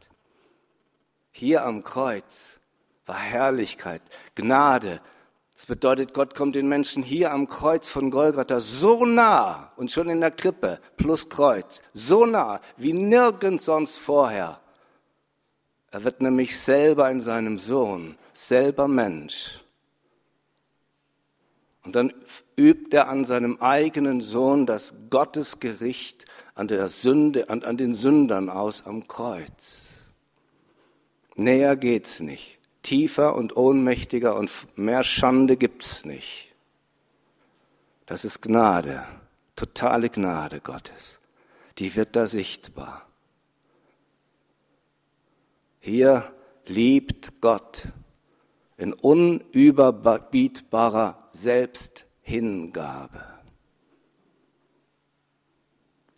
Hier 1.32 1.64
am 1.64 1.84
Kreuz 1.84 2.60
war 3.06 3.18
Herrlichkeit, 3.18 4.02
Gnade, 4.36 5.02
das 5.56 5.68
bedeutet, 5.68 6.14
Gott 6.14 6.36
kommt 6.36 6.54
den 6.56 6.68
Menschen 6.68 7.02
hier 7.02 7.32
am 7.32 7.48
Kreuz 7.48 7.88
von 7.88 8.12
Golgatha 8.12 8.60
so 8.60 9.06
nah 9.06 9.72
und 9.78 9.90
schon 9.90 10.10
in 10.10 10.20
der 10.20 10.32
Krippe 10.32 10.80
plus 10.98 11.30
Kreuz, 11.30 11.82
so 11.94 12.26
nah 12.26 12.60
wie 12.76 12.92
nirgends 12.92 13.66
sonst 13.66 13.98
vorher. 13.98 14.60
Er 15.92 16.04
wird 16.04 16.22
nämlich 16.22 16.60
selber 16.60 17.10
in 17.10 17.22
seinem 17.22 17.58
Sohn, 17.58 18.18
selber 18.34 18.90
Mensch. 18.90 19.62
Und 21.86 21.96
dann 21.96 22.12
übt 22.58 22.94
er 22.94 23.08
an 23.08 23.24
seinem 23.24 23.62
eigenen 23.62 24.20
Sohn 24.20 24.66
das 24.66 24.94
Gottesgericht 25.10 26.26
an 26.54 26.68
der 26.68 26.90
Sünde, 26.90 27.50
an, 27.50 27.64
an 27.64 27.78
den 27.78 27.94
Sündern 27.94 28.50
aus 28.50 28.86
am 28.86 29.08
Kreuz. 29.08 29.88
Näher 31.36 31.78
geht's 31.78 32.20
nicht. 32.20 32.55
Tiefer 32.86 33.36
und 33.36 33.58
ohnmächtiger 33.58 34.36
und 34.36 34.52
mehr 34.78 35.04
Schande 35.04 35.58
gibt's 35.58 36.06
nicht. 36.06 36.54
Das 38.06 38.24
ist 38.24 38.44
Gnade, 38.44 39.04
totale 39.56 40.12
Gnade 40.12 40.60
Gottes. 40.60 41.20
Die 41.80 41.96
wird 41.96 42.16
da 42.16 42.28
sichtbar. 42.28 43.08
Hier 45.80 46.32
liebt 46.68 47.42
Gott 47.42 47.88
in 48.78 48.94
unüberbietbarer 48.94 51.26
Selbsthingabe. 51.30 53.26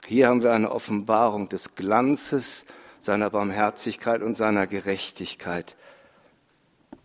Hier 0.05 0.27
haben 0.27 0.43
wir 0.43 0.51
eine 0.51 0.71
Offenbarung 0.71 1.47
des 1.47 1.75
Glanzes 1.75 2.65
seiner 2.99 3.29
Barmherzigkeit 3.29 4.21
und 4.21 4.35
seiner 4.35 4.67
Gerechtigkeit, 4.67 5.77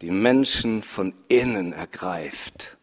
die 0.03 0.11
Menschen 0.11 0.83
von 0.83 1.15
innen 1.29 1.73
ergreift 1.73 2.77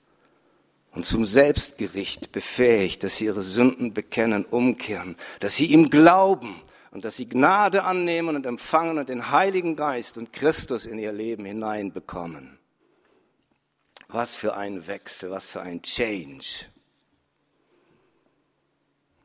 und 0.91 1.05
zum 1.05 1.25
Selbstgericht 1.25 2.31
befähigt, 2.31 3.03
dass 3.03 3.17
sie 3.17 3.25
ihre 3.25 3.41
Sünden 3.41 3.93
bekennen, 3.93 4.45
umkehren, 4.45 5.17
dass 5.41 5.57
sie 5.57 5.65
ihm 5.65 5.89
glauben 5.89 6.61
und 6.91 7.03
dass 7.03 7.17
sie 7.17 7.27
Gnade 7.27 7.83
annehmen 7.83 8.37
und 8.37 8.45
empfangen 8.45 8.97
und 8.97 9.09
den 9.09 9.31
Heiligen 9.31 9.75
Geist 9.75 10.17
und 10.17 10.31
Christus 10.31 10.85
in 10.85 10.97
ihr 10.97 11.11
Leben 11.11 11.43
hineinbekommen. 11.43 12.57
Was 14.07 14.33
für 14.33 14.55
ein 14.55 14.87
Wechsel, 14.87 15.29
was 15.29 15.45
für 15.45 15.61
ein 15.61 15.81
Change. 15.81 16.65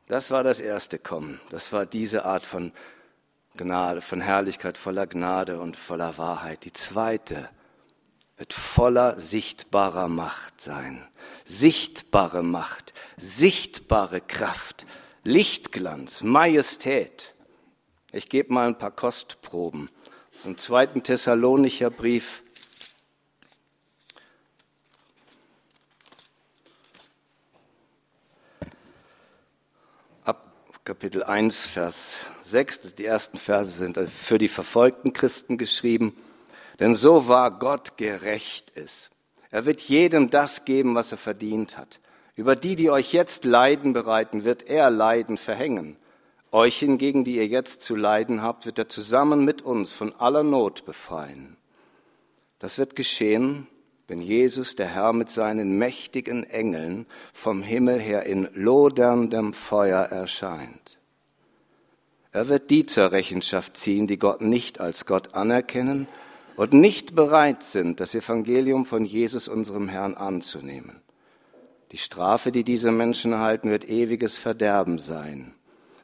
Das 0.07 0.29
war 0.29 0.43
das 0.43 0.59
erste 0.59 0.99
Kommen. 0.99 1.39
Das 1.49 1.71
war 1.71 1.85
diese 1.85 2.25
Art 2.25 2.45
von 2.45 2.73
Gnade, 3.55 4.01
von 4.01 4.19
Herrlichkeit, 4.19 4.77
voller 4.77 5.07
Gnade 5.07 5.59
und 5.59 5.77
voller 5.77 6.17
Wahrheit. 6.17 6.65
Die 6.65 6.73
zweite 6.73 7.49
wird 8.37 8.53
voller 8.53 9.19
sichtbarer 9.19 10.07
Macht 10.07 10.59
sein. 10.61 11.07
Sichtbare 11.45 12.43
Macht, 12.43 12.93
sichtbare 13.17 14.19
Kraft, 14.21 14.85
Lichtglanz, 15.23 16.21
Majestät. 16.21 17.33
Ich 18.11 18.29
gebe 18.29 18.53
mal 18.53 18.67
ein 18.67 18.77
paar 18.77 18.91
Kostproben. 18.91 19.89
Zum 20.37 20.57
zweiten 20.57 21.01
Thessalonicher 21.01 21.89
Brief. 21.89 22.43
Ab 30.25 30.51
Kapitel 30.83 31.23
1, 31.23 31.67
Vers 31.67 32.17
6. 32.43 32.95
Die 32.95 33.05
ersten 33.05 33.37
Verse 33.37 33.71
sind 33.71 33.97
für 34.09 34.37
die 34.37 34.49
verfolgten 34.49 35.13
Christen 35.13 35.57
geschrieben. 35.57 36.15
Denn 36.79 36.93
so 36.93 37.27
wahr 37.27 37.51
Gott 37.51 37.97
gerecht 37.97 38.71
ist. 38.71 39.09
Er 39.49 39.65
wird 39.65 39.81
jedem 39.81 40.29
das 40.29 40.65
geben, 40.65 40.95
was 40.95 41.11
er 41.11 41.17
verdient 41.17 41.77
hat. 41.77 41.99
Über 42.35 42.55
die, 42.55 42.75
die 42.75 42.89
euch 42.89 43.13
jetzt 43.13 43.45
Leiden 43.45 43.93
bereiten, 43.93 44.43
wird 44.43 44.63
er 44.63 44.89
Leiden 44.89 45.37
verhängen. 45.37 45.95
Euch 46.51 46.77
hingegen, 46.77 47.23
die 47.23 47.37
ihr 47.37 47.47
jetzt 47.47 47.81
zu 47.81 47.95
leiden 47.95 48.41
habt, 48.41 48.65
wird 48.65 48.79
er 48.79 48.89
zusammen 48.89 49.45
mit 49.45 49.61
uns 49.61 49.93
von 49.93 50.13
aller 50.15 50.43
Not 50.43 50.85
befreien. 50.85 51.57
Das 52.59 52.77
wird 52.77 52.95
geschehen, 52.95 53.67
wenn 54.07 54.21
Jesus, 54.21 54.75
der 54.75 54.87
Herr, 54.87 55.13
mit 55.13 55.29
seinen 55.29 55.77
mächtigen 55.77 56.43
Engeln 56.43 57.05
vom 57.33 57.61
Himmel 57.63 57.99
her 57.99 58.25
in 58.25 58.49
loderndem 58.53 59.53
Feuer 59.53 60.03
erscheint. 60.03 60.97
Er 62.31 62.49
wird 62.49 62.69
die 62.69 62.85
zur 62.85 63.11
Rechenschaft 63.11 63.77
ziehen, 63.77 64.07
die 64.07 64.19
Gott 64.19 64.41
nicht 64.41 64.79
als 64.81 65.05
Gott 65.05 65.33
anerkennen 65.33 66.07
und 66.55 66.73
nicht 66.73 67.15
bereit 67.15 67.63
sind, 67.63 67.99
das 67.99 68.15
Evangelium 68.15 68.85
von 68.85 69.05
Jesus, 69.05 69.47
unserem 69.47 69.87
Herrn, 69.87 70.15
anzunehmen. 70.15 71.01
Die 71.91 71.97
Strafe, 71.97 72.51
die 72.51 72.63
diese 72.63 72.91
Menschen 72.91 73.33
erhalten, 73.33 73.69
wird 73.69 73.89
ewiges 73.89 74.37
Verderben 74.37 74.97
sein 74.97 75.53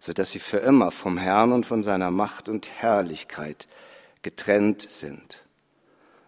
so 0.01 0.13
dass 0.13 0.31
sie 0.31 0.39
für 0.39 0.57
immer 0.57 0.89
vom 0.89 1.19
Herrn 1.19 1.51
und 1.51 1.67
von 1.67 1.83
seiner 1.83 2.09
Macht 2.09 2.49
und 2.49 2.71
Herrlichkeit 2.81 3.67
getrennt 4.23 4.87
sind. 4.89 5.43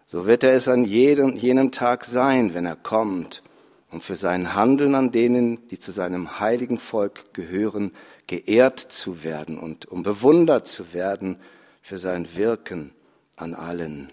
So 0.06 0.26
wird 0.26 0.44
er 0.44 0.54
es 0.54 0.68
an 0.68 0.84
jedem, 0.84 1.34
jenem 1.34 1.72
Tag 1.72 2.04
sein, 2.04 2.54
wenn 2.54 2.66
er 2.66 2.76
kommt, 2.76 3.42
um 3.90 4.00
für 4.00 4.14
sein 4.14 4.54
Handeln 4.54 4.94
an 4.94 5.10
denen, 5.10 5.66
die 5.68 5.78
zu 5.80 5.90
seinem 5.90 6.38
heiligen 6.38 6.78
Volk 6.78 7.34
gehören, 7.34 7.90
geehrt 8.28 8.78
zu 8.78 9.24
werden 9.24 9.58
und 9.58 9.86
um 9.86 10.04
bewundert 10.04 10.68
zu 10.68 10.94
werden 10.94 11.36
für 11.82 11.98
sein 11.98 12.36
Wirken 12.36 12.92
an 13.36 13.54
allen. 13.54 14.12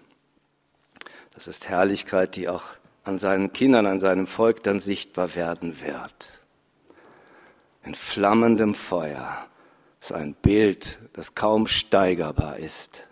Das 1.34 1.48
ist 1.48 1.70
Herrlichkeit, 1.70 2.36
die 2.36 2.50
auch 2.50 2.64
an 3.04 3.18
seinen 3.18 3.52
Kindern, 3.54 3.86
an 3.86 4.00
seinem 4.00 4.28
Volk 4.28 4.64
dann 4.64 4.80
sichtbar 4.80 5.36
werden 5.36 5.82
wird. 5.82 6.30
In 7.84 7.96
flammendem 7.96 8.76
Feuer 8.76 9.46
ist 10.00 10.14
ein 10.14 10.36
Bild, 10.36 11.00
das 11.14 11.34
kaum 11.34 11.68
steigerbar 11.68 12.58
ist. 12.58 13.08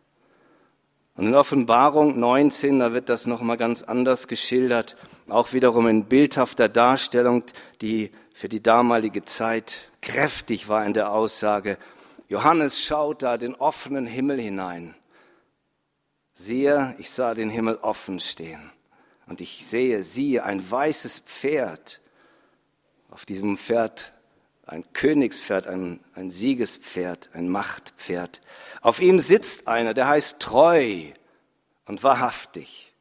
Und 1.15 1.27
in 1.27 1.35
Offenbarung 1.35 2.19
19, 2.19 2.79
da 2.79 2.93
wird 2.93 3.09
das 3.09 3.27
nochmal 3.27 3.57
ganz 3.57 3.83
anders 3.83 4.27
geschildert, 4.27 4.95
auch 5.27 5.53
wiederum 5.53 5.87
in 5.87 6.05
bildhafter 6.05 6.69
Darstellung, 6.69 7.43
die 7.81 8.11
für 8.33 8.47
die 8.47 8.63
damalige 8.63 9.25
Zeit 9.25 9.89
kräftig 10.01 10.69
war 10.69 10.85
in 10.85 10.93
der 10.93 11.11
Aussage. 11.11 11.77
Johannes 12.29 12.81
schaut 12.81 13.23
da 13.23 13.37
den 13.37 13.55
offenen 13.55 14.05
Himmel 14.05 14.39
hinein. 14.39 14.95
Siehe, 16.41 16.95
ich 16.99 17.09
sah 17.09 17.33
den 17.33 17.49
Himmel 17.49 17.75
offen 17.81 18.21
stehen. 18.21 18.71
Und 19.27 19.41
ich 19.41 19.65
sehe, 19.65 20.03
siehe, 20.03 20.41
ein 20.45 20.71
weißes 20.71 21.19
Pferd. 21.19 21.99
Auf 23.09 23.25
diesem 23.25 23.57
Pferd 23.57 24.13
ein 24.65 24.85
Königspferd, 24.93 25.67
ein, 25.67 25.99
ein 26.15 26.29
Siegespferd, 26.29 27.29
ein 27.33 27.49
Machtpferd. 27.49 28.39
Auf 28.79 29.01
ihm 29.01 29.19
sitzt 29.19 29.67
einer, 29.67 29.93
der 29.93 30.07
heißt 30.07 30.39
treu 30.39 31.11
und 31.85 32.03
wahrhaftig. 32.03 32.93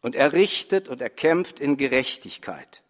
Und 0.00 0.14
er 0.14 0.32
richtet 0.32 0.88
und 0.88 1.02
er 1.02 1.10
kämpft 1.10 1.58
in 1.58 1.76
Gerechtigkeit. 1.76 2.82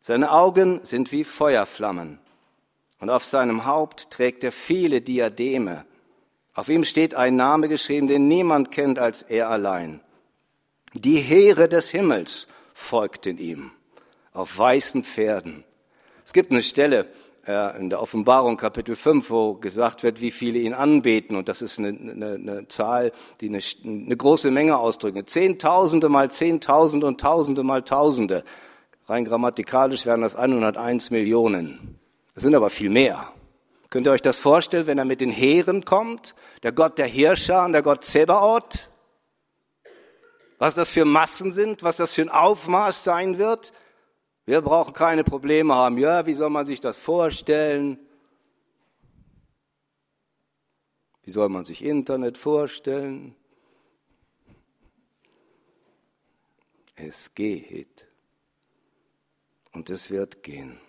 Seine 0.00 0.32
Augen 0.32 0.84
sind 0.84 1.12
wie 1.12 1.22
Feuerflammen. 1.22 2.18
Und 2.98 3.08
auf 3.08 3.24
seinem 3.24 3.66
Haupt 3.66 4.10
trägt 4.10 4.42
er 4.42 4.50
viele 4.50 5.00
Diademe. 5.00 5.86
Auf 6.54 6.68
ihm 6.68 6.84
steht 6.84 7.14
ein 7.14 7.36
Name 7.36 7.68
geschrieben, 7.68 8.06
den 8.06 8.28
niemand 8.28 8.70
kennt 8.70 8.98
als 8.98 9.22
er 9.22 9.50
allein. 9.50 10.00
Die 10.94 11.16
Heere 11.16 11.68
des 11.68 11.90
Himmels 11.90 12.46
folgten 12.72 13.38
ihm 13.38 13.72
auf 14.32 14.56
weißen 14.58 15.04
Pferden 15.04 15.64
es 16.24 16.32
gibt 16.32 16.50
eine 16.50 16.62
Stelle 16.62 17.06
äh, 17.46 17.78
in 17.78 17.90
der 17.90 18.00
Offenbarung 18.00 18.56
Kapitel 18.56 18.96
5, 18.96 19.28
wo 19.28 19.54
gesagt 19.54 20.02
wird, 20.02 20.22
wie 20.22 20.30
viele 20.30 20.58
ihn 20.58 20.72
anbeten. 20.72 21.36
Und 21.36 21.48
das 21.48 21.60
ist 21.60 21.78
eine, 21.78 21.88
eine, 21.88 22.34
eine 22.34 22.68
Zahl, 22.68 23.12
die 23.40 23.48
eine, 23.48 23.60
eine 23.84 24.16
große 24.16 24.50
Menge 24.50 24.78
ausdrückt. 24.78 25.28
Zehntausende 25.28 26.08
mal 26.08 26.30
Zehntausende 26.30 27.06
und 27.06 27.20
Tausende 27.20 27.62
mal 27.62 27.82
Tausende. 27.82 28.42
Rein 29.06 29.26
grammatikalisch 29.26 30.06
wären 30.06 30.22
das 30.22 30.34
101 30.34 31.10
Millionen. 31.10 31.98
Das 32.32 32.42
sind 32.42 32.54
aber 32.54 32.70
viel 32.70 32.88
mehr. 32.88 33.28
Könnt 33.94 34.08
ihr 34.08 34.10
euch 34.10 34.22
das 34.22 34.40
vorstellen, 34.40 34.88
wenn 34.88 34.98
er 34.98 35.04
mit 35.04 35.20
den 35.20 35.30
Heeren 35.30 35.84
kommt? 35.84 36.34
Der 36.64 36.72
Gott 36.72 36.98
der 36.98 37.06
Herrscher 37.06 37.64
und 37.64 37.74
der 37.74 37.82
Gott 37.82 38.02
Zebaoth? 38.02 38.90
Was 40.58 40.74
das 40.74 40.90
für 40.90 41.04
Massen 41.04 41.52
sind, 41.52 41.84
was 41.84 41.98
das 41.98 42.12
für 42.12 42.22
ein 42.22 42.28
Aufmaß 42.28 43.04
sein 43.04 43.38
wird? 43.38 43.72
Wir 44.46 44.62
brauchen 44.62 44.94
keine 44.94 45.22
Probleme 45.22 45.76
haben. 45.76 45.96
Ja, 45.98 46.26
wie 46.26 46.34
soll 46.34 46.50
man 46.50 46.66
sich 46.66 46.80
das 46.80 46.98
vorstellen? 46.98 48.00
Wie 51.22 51.30
soll 51.30 51.48
man 51.48 51.64
sich 51.64 51.84
Internet 51.84 52.36
vorstellen? 52.36 53.36
Es 56.96 57.32
geht. 57.32 58.08
Und 59.70 59.88
es 59.88 60.10
wird 60.10 60.42
gehen. 60.42 60.80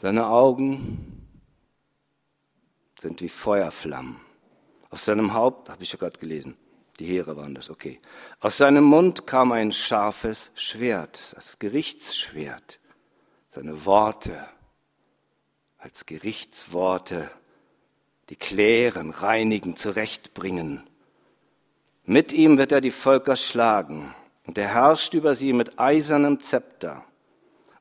Seine 0.00 0.28
Augen 0.28 1.26
sind 3.00 3.20
wie 3.20 3.28
Feuerflammen. 3.28 4.20
Aus 4.90 5.04
seinem 5.04 5.34
Haupt, 5.34 5.68
habe 5.70 5.82
ich 5.82 5.90
ja 5.90 5.98
gerade 5.98 6.20
gelesen, 6.20 6.56
die 7.00 7.06
Heere 7.06 7.36
waren 7.36 7.56
das, 7.56 7.68
okay. 7.68 7.98
Aus 8.38 8.58
seinem 8.58 8.84
Mund 8.84 9.26
kam 9.26 9.50
ein 9.50 9.72
scharfes 9.72 10.52
Schwert, 10.54 11.34
das 11.34 11.58
Gerichtsschwert. 11.58 12.78
Seine 13.48 13.84
Worte 13.86 14.46
als 15.78 16.06
Gerichtsworte, 16.06 17.28
die 18.28 18.36
klären, 18.36 19.10
reinigen, 19.10 19.74
zurechtbringen. 19.74 20.88
Mit 22.04 22.32
ihm 22.32 22.56
wird 22.56 22.70
er 22.70 22.80
die 22.80 22.92
Völker 22.92 23.34
schlagen 23.34 24.14
und 24.46 24.58
er 24.58 24.68
herrscht 24.68 25.14
über 25.14 25.34
sie 25.34 25.52
mit 25.52 25.80
eisernem 25.80 26.38
Zepter. 26.38 27.04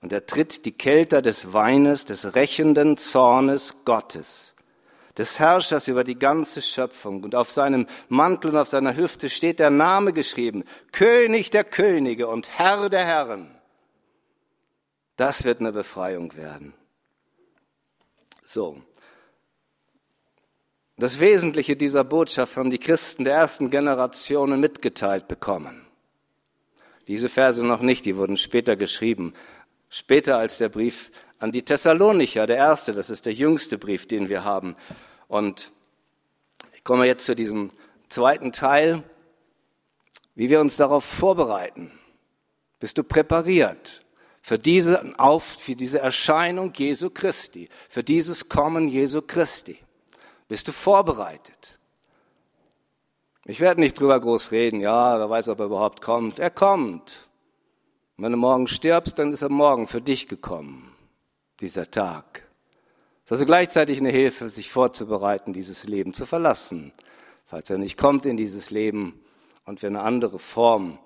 Und 0.02 0.14
er 0.14 0.26
tritt 0.26 0.66
die 0.66 0.72
Kelter 0.72 1.22
des 1.22 1.54
Weines, 1.54 2.06
des 2.06 2.36
rächenden 2.36 2.98
Zornes 2.98 3.76
Gottes, 3.86 4.54
des 5.18 5.40
Herrschers 5.40 5.88
über 5.88 6.04
die 6.04 6.20
ganze 6.20 6.62
Schöpfung. 6.62 7.24
Und 7.24 7.34
auf 7.34 7.50
seinem 7.50 7.88
Mantel 8.08 8.52
und 8.52 8.58
auf 8.58 8.68
seiner 8.68 8.96
Hüfte 8.96 9.30
steht 9.30 9.60
der 9.60 9.72
Name 9.72 10.14
geschrieben, 10.14 10.64
König 10.92 11.50
der 11.50 11.64
Könige 11.64 12.28
und 12.28 12.58
Herr 12.58 12.90
der 12.90 13.06
Herren. 13.06 13.56
Das 15.16 15.44
wird 15.44 15.60
eine 15.60 15.72
Befreiung 15.72 16.36
werden. 16.38 16.74
So. 18.44 18.82
Das 20.96 21.20
Wesentliche 21.20 21.76
dieser 21.76 22.04
Botschaft 22.04 22.56
haben 22.56 22.70
die 22.70 22.80
Christen 22.80 23.24
der 23.24 23.36
ersten 23.36 23.70
Generationen 23.70 24.60
mitgeteilt 24.60 25.28
bekommen. 25.28 25.88
Diese 27.08 27.30
Verse 27.30 27.66
noch 27.66 27.82
nicht, 27.82 28.06
die 28.06 28.18
wurden 28.18 28.36
später 28.36 28.76
geschrieben. 28.76 29.34
Später 29.90 30.38
als 30.38 30.58
der 30.58 30.70
Brief 30.70 31.12
an 31.40 31.52
die 31.52 31.64
Thessalonicher, 31.64 32.48
der 32.48 32.58
erste, 32.58 32.94
das 32.94 33.10
ist 33.10 33.26
der 33.26 33.34
jüngste 33.34 33.78
Brief, 33.78 34.08
den 34.08 34.30
wir 34.30 34.44
haben. 34.44 34.76
Und 35.28 35.72
ich 36.74 36.84
komme 36.84 37.06
jetzt 37.06 37.26
zu 37.26 37.36
diesem 37.36 37.72
zweiten 38.10 38.52
Teil, 38.52 39.04
wie 40.36 40.50
wir 40.50 40.62
uns 40.62 40.78
darauf 40.78 41.04
vorbereiten. 41.04 41.92
Bist 42.80 42.98
du 42.98 43.04
präpariert 43.04 44.02
für 44.42 44.60
diese, 44.60 45.18
Auf, 45.20 45.44
für 45.44 45.76
diese 45.76 46.00
Erscheinung 46.00 46.74
Jesu 46.74 47.10
Christi, 47.10 47.70
für 47.90 48.04
dieses 48.04 48.48
Kommen 48.48 48.88
Jesu 48.88 49.22
Christi? 49.22 49.78
Bist 50.48 50.68
du 50.68 50.72
vorbereitet? 50.72 51.78
Ich 53.46 53.60
werde 53.60 53.80
nicht 53.80 54.00
drüber 54.00 54.20
groß 54.20 54.52
reden, 54.52 54.82
ja, 54.82 55.18
wer 55.20 55.30
weiß, 55.30 55.50
ob 55.50 55.60
er 55.60 55.68
überhaupt 55.68 56.02
kommt. 56.02 56.40
Er 56.40 56.52
kommt. 56.52 57.27
Wenn 58.20 58.32
du 58.32 58.38
morgen 58.40 58.66
stirbst, 58.66 59.20
dann 59.20 59.32
ist 59.32 59.44
er 59.44 59.50
morgen 59.50 59.86
für 59.86 60.02
dich 60.02 60.28
gekommen, 60.28 60.92
dieser 61.62 61.92
Tag. 61.92 62.42
Es 63.20 63.26
ist 63.26 63.32
also 63.34 63.46
gleichzeitig 63.46 64.00
eine 64.00 64.10
Hilfe, 64.10 64.50
sich 64.50 64.72
vorzubereiten, 64.72 65.54
dieses 65.54 65.84
Leben 65.84 66.16
zu 66.16 66.26
verlassen, 66.26 66.94
falls 67.46 67.70
er 67.70 67.78
nicht 67.78 67.96
kommt 67.96 68.26
in 68.26 68.36
dieses 68.36 68.72
Leben 68.72 69.20
und 69.66 69.84
wir 69.84 69.90
eine 69.90 70.02
andere 70.02 70.40
Form 70.40 70.98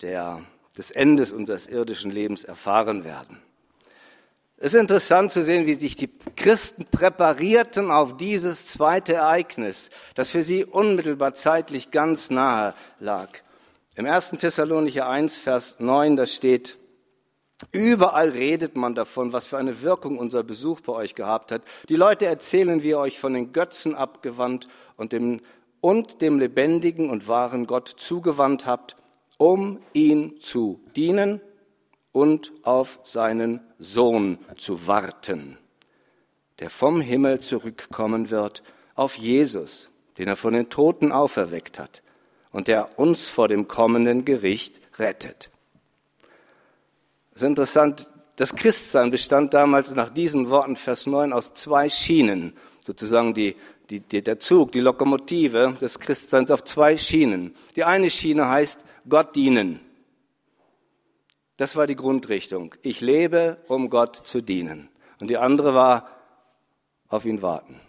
der, 0.00 0.42
des 0.78 0.92
Endes 0.92 1.32
unseres 1.32 1.66
irdischen 1.66 2.12
Lebens 2.12 2.44
erfahren 2.44 3.02
werden. 3.02 3.42
Es 4.56 4.74
ist 4.74 4.80
interessant 4.80 5.32
zu 5.32 5.42
sehen, 5.42 5.66
wie 5.66 5.72
sich 5.72 5.96
die 5.96 6.10
Christen 6.36 6.86
präparierten 6.86 7.90
auf 7.90 8.16
dieses 8.16 8.68
zweite 8.68 9.14
Ereignis, 9.14 9.90
das 10.14 10.30
für 10.30 10.42
sie 10.42 10.64
unmittelbar 10.64 11.34
zeitlich 11.34 11.90
ganz 11.90 12.30
nahe 12.30 12.74
lag. 13.00 13.40
Im 13.96 14.06
1. 14.06 14.30
Thessalonicher 14.30 15.08
1, 15.08 15.36
Vers 15.36 15.76
9, 15.78 16.16
da 16.16 16.26
steht, 16.26 16.76
Überall 17.70 18.30
redet 18.30 18.74
man 18.74 18.96
davon, 18.96 19.32
was 19.32 19.46
für 19.46 19.56
eine 19.56 19.82
Wirkung 19.82 20.18
unser 20.18 20.42
Besuch 20.42 20.80
bei 20.80 20.92
euch 20.92 21.14
gehabt 21.14 21.52
hat. 21.52 21.62
Die 21.88 21.94
Leute 21.94 22.26
erzählen, 22.26 22.82
wie 22.82 22.88
ihr 22.88 22.98
euch 22.98 23.20
von 23.20 23.34
den 23.34 23.52
Götzen 23.52 23.94
abgewandt 23.94 24.66
und 24.96 25.12
dem, 25.12 25.40
und 25.80 26.20
dem 26.22 26.40
lebendigen 26.40 27.08
und 27.08 27.28
wahren 27.28 27.68
Gott 27.68 27.88
zugewandt 27.88 28.66
habt, 28.66 28.96
um 29.38 29.78
ihn 29.92 30.40
zu 30.40 30.80
dienen 30.96 31.40
und 32.10 32.52
auf 32.64 32.98
seinen 33.04 33.60
Sohn 33.78 34.38
zu 34.56 34.88
warten, 34.88 35.56
der 36.58 36.68
vom 36.68 37.00
Himmel 37.00 37.38
zurückkommen 37.38 38.30
wird, 38.30 38.64
auf 38.96 39.14
Jesus, 39.14 39.90
den 40.18 40.26
er 40.26 40.36
von 40.36 40.52
den 40.52 40.68
Toten 40.68 41.12
auferweckt 41.12 41.78
hat 41.78 42.02
und 42.54 42.68
der 42.68 42.98
uns 43.00 43.28
vor 43.28 43.48
dem 43.48 43.66
kommenden 43.66 44.24
Gericht 44.24 44.80
rettet. 44.98 45.50
Es 47.34 47.42
ist 47.42 47.48
interessant, 47.48 48.10
das 48.36 48.54
Christsein 48.54 49.10
bestand 49.10 49.54
damals 49.54 49.92
nach 49.94 50.08
diesen 50.08 50.50
Worten, 50.50 50.76
Vers 50.76 51.06
9, 51.06 51.32
aus 51.32 51.52
zwei 51.54 51.90
Schienen, 51.90 52.56
sozusagen 52.80 53.34
die, 53.34 53.56
die, 53.90 54.00
die, 54.00 54.22
der 54.22 54.38
Zug, 54.38 54.70
die 54.70 54.80
Lokomotive 54.80 55.76
des 55.80 55.98
Christseins 55.98 56.52
auf 56.52 56.62
zwei 56.62 56.96
Schienen. 56.96 57.56
Die 57.74 57.82
eine 57.82 58.08
Schiene 58.08 58.48
heißt 58.48 58.84
Gott 59.08 59.34
dienen. 59.34 59.80
Das 61.56 61.74
war 61.74 61.88
die 61.88 61.96
Grundrichtung. 61.96 62.76
Ich 62.82 63.00
lebe, 63.00 63.58
um 63.66 63.90
Gott 63.90 64.14
zu 64.14 64.40
dienen. 64.40 64.88
Und 65.20 65.28
die 65.28 65.38
andere 65.38 65.74
war 65.74 66.08
auf 67.08 67.24
ihn 67.24 67.42
warten. 67.42 67.80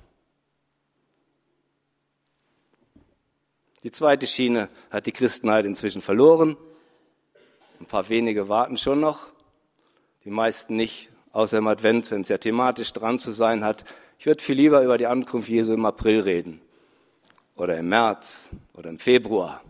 Die 3.86 3.92
zweite 3.92 4.26
Schiene 4.26 4.68
hat 4.90 5.06
die 5.06 5.12
Christenheit 5.12 5.64
inzwischen 5.64 6.02
verloren. 6.02 6.58
Ein 7.80 7.86
paar 7.86 8.10
wenige 8.10 8.50
warten 8.50 8.78
schon 8.78 9.00
noch, 9.00 9.28
die 10.24 10.32
meisten 10.32 10.76
nicht, 10.76 11.12
außer 11.34 11.60
im 11.60 11.68
Advent, 11.68 12.10
wenn 12.10 12.24
es 12.24 12.30
ja 12.30 12.40
thematisch 12.40 12.92
dran 12.94 13.20
zu 13.20 13.32
sein 13.32 13.64
hat. 13.64 13.86
Ich 14.18 14.26
würde 14.26 14.42
viel 14.42 14.56
lieber 14.56 14.82
über 14.82 14.98
die 14.98 15.06
Ankunft 15.06 15.50
Jesu 15.50 15.74
im 15.74 15.86
April 15.86 16.22
reden 16.22 16.62
oder 17.56 17.78
im 17.78 17.88
März 17.90 18.50
oder 18.76 18.90
im 18.90 18.98
Februar 18.98 19.62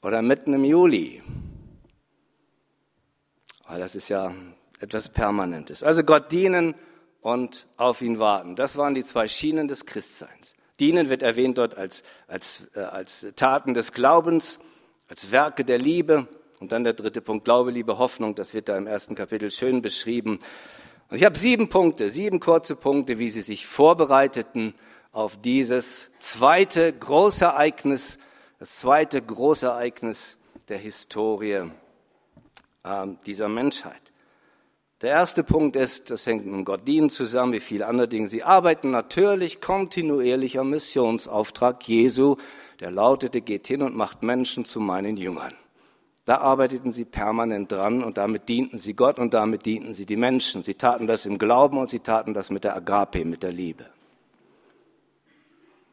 oder 0.00 0.22
mitten 0.22 0.54
im 0.54 0.64
Juli 0.64 1.20
weil 3.68 3.80
das 3.80 3.94
ist 3.94 4.08
ja 4.08 4.34
etwas 4.80 5.08
Permanentes. 5.10 5.82
Also 5.82 6.02
Gott 6.02 6.32
dienen 6.32 6.74
und 7.20 7.66
auf 7.76 8.00
ihn 8.00 8.18
warten. 8.18 8.56
Das 8.56 8.76
waren 8.78 8.94
die 8.94 9.04
zwei 9.04 9.28
Schienen 9.28 9.68
des 9.68 9.84
Christseins. 9.84 10.54
Dienen 10.80 11.08
wird 11.08 11.22
erwähnt 11.22 11.58
dort 11.58 11.76
als, 11.76 12.04
als, 12.26 12.62
äh, 12.74 12.80
als 12.80 13.26
Taten 13.36 13.74
des 13.74 13.92
Glaubens, 13.92 14.60
als 15.08 15.30
Werke 15.30 15.64
der 15.64 15.78
Liebe. 15.78 16.28
Und 16.60 16.72
dann 16.72 16.84
der 16.84 16.94
dritte 16.94 17.20
Punkt, 17.20 17.44
Glaube, 17.44 17.70
Liebe, 17.70 17.98
Hoffnung. 17.98 18.34
Das 18.34 18.52
wird 18.52 18.68
da 18.68 18.76
im 18.76 18.86
ersten 18.86 19.14
Kapitel 19.14 19.50
schön 19.50 19.80
beschrieben. 19.82 20.38
Und 21.08 21.16
ich 21.16 21.24
habe 21.24 21.38
sieben 21.38 21.68
Punkte, 21.68 22.08
sieben 22.08 22.40
kurze 22.40 22.76
Punkte, 22.76 23.18
wie 23.18 23.30
sie 23.30 23.40
sich 23.40 23.66
vorbereiteten 23.66 24.74
auf 25.12 25.40
dieses 25.40 26.10
zweite 26.18 26.92
Großereignis, 26.92 28.18
das 28.58 28.78
zweite 28.78 29.22
Großereignis 29.22 30.36
der 30.68 30.78
Historie 30.78 31.70
ähm, 32.84 33.18
dieser 33.24 33.48
Menschheit. 33.48 34.12
Der 35.00 35.10
erste 35.10 35.44
Punkt 35.44 35.76
ist, 35.76 36.10
das 36.10 36.26
hängt 36.26 36.44
mit 36.44 36.64
Gott 36.64 36.88
dienen 36.88 37.08
zusammen, 37.08 37.52
wie 37.52 37.60
viele 37.60 37.86
andere 37.86 38.08
Dinge. 38.08 38.26
Sie 38.26 38.42
arbeiten 38.42 38.90
natürlich 38.90 39.60
kontinuierlich 39.60 40.58
am 40.58 40.70
Missionsauftrag 40.70 41.86
Jesu, 41.86 42.34
der 42.80 42.90
lautete, 42.90 43.40
geht 43.40 43.68
hin 43.68 43.82
und 43.82 43.94
macht 43.94 44.24
Menschen 44.24 44.64
zu 44.64 44.80
meinen 44.80 45.16
Jüngern. 45.16 45.54
Da 46.24 46.38
arbeiteten 46.38 46.90
sie 46.90 47.04
permanent 47.04 47.70
dran 47.70 48.02
und 48.02 48.18
damit 48.18 48.48
dienten 48.48 48.76
sie 48.76 48.94
Gott 48.94 49.20
und 49.20 49.34
damit 49.34 49.66
dienten 49.66 49.94
sie 49.94 50.04
die 50.04 50.16
Menschen. 50.16 50.64
Sie 50.64 50.74
taten 50.74 51.06
das 51.06 51.26
im 51.26 51.38
Glauben 51.38 51.78
und 51.78 51.88
sie 51.88 52.00
taten 52.00 52.34
das 52.34 52.50
mit 52.50 52.64
der 52.64 52.74
Agape, 52.74 53.24
mit 53.24 53.44
der 53.44 53.52
Liebe. 53.52 53.86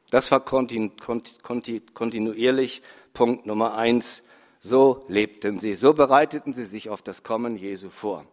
Das 0.10 0.32
war 0.32 0.39
kontinuierlich 0.39 2.82
Punkt 3.13 3.46
Nummer 3.46 3.76
eins 3.76 4.24
so 4.58 5.02
lebten 5.08 5.60
sie, 5.60 5.76
so 5.76 5.94
bereiteten 5.94 6.54
sie 6.54 6.65
sich 6.65 6.89
auf 6.89 7.04
das 7.04 7.22
Kommen 7.22 7.56
Jesu 7.56 7.91
vor. 7.91 8.26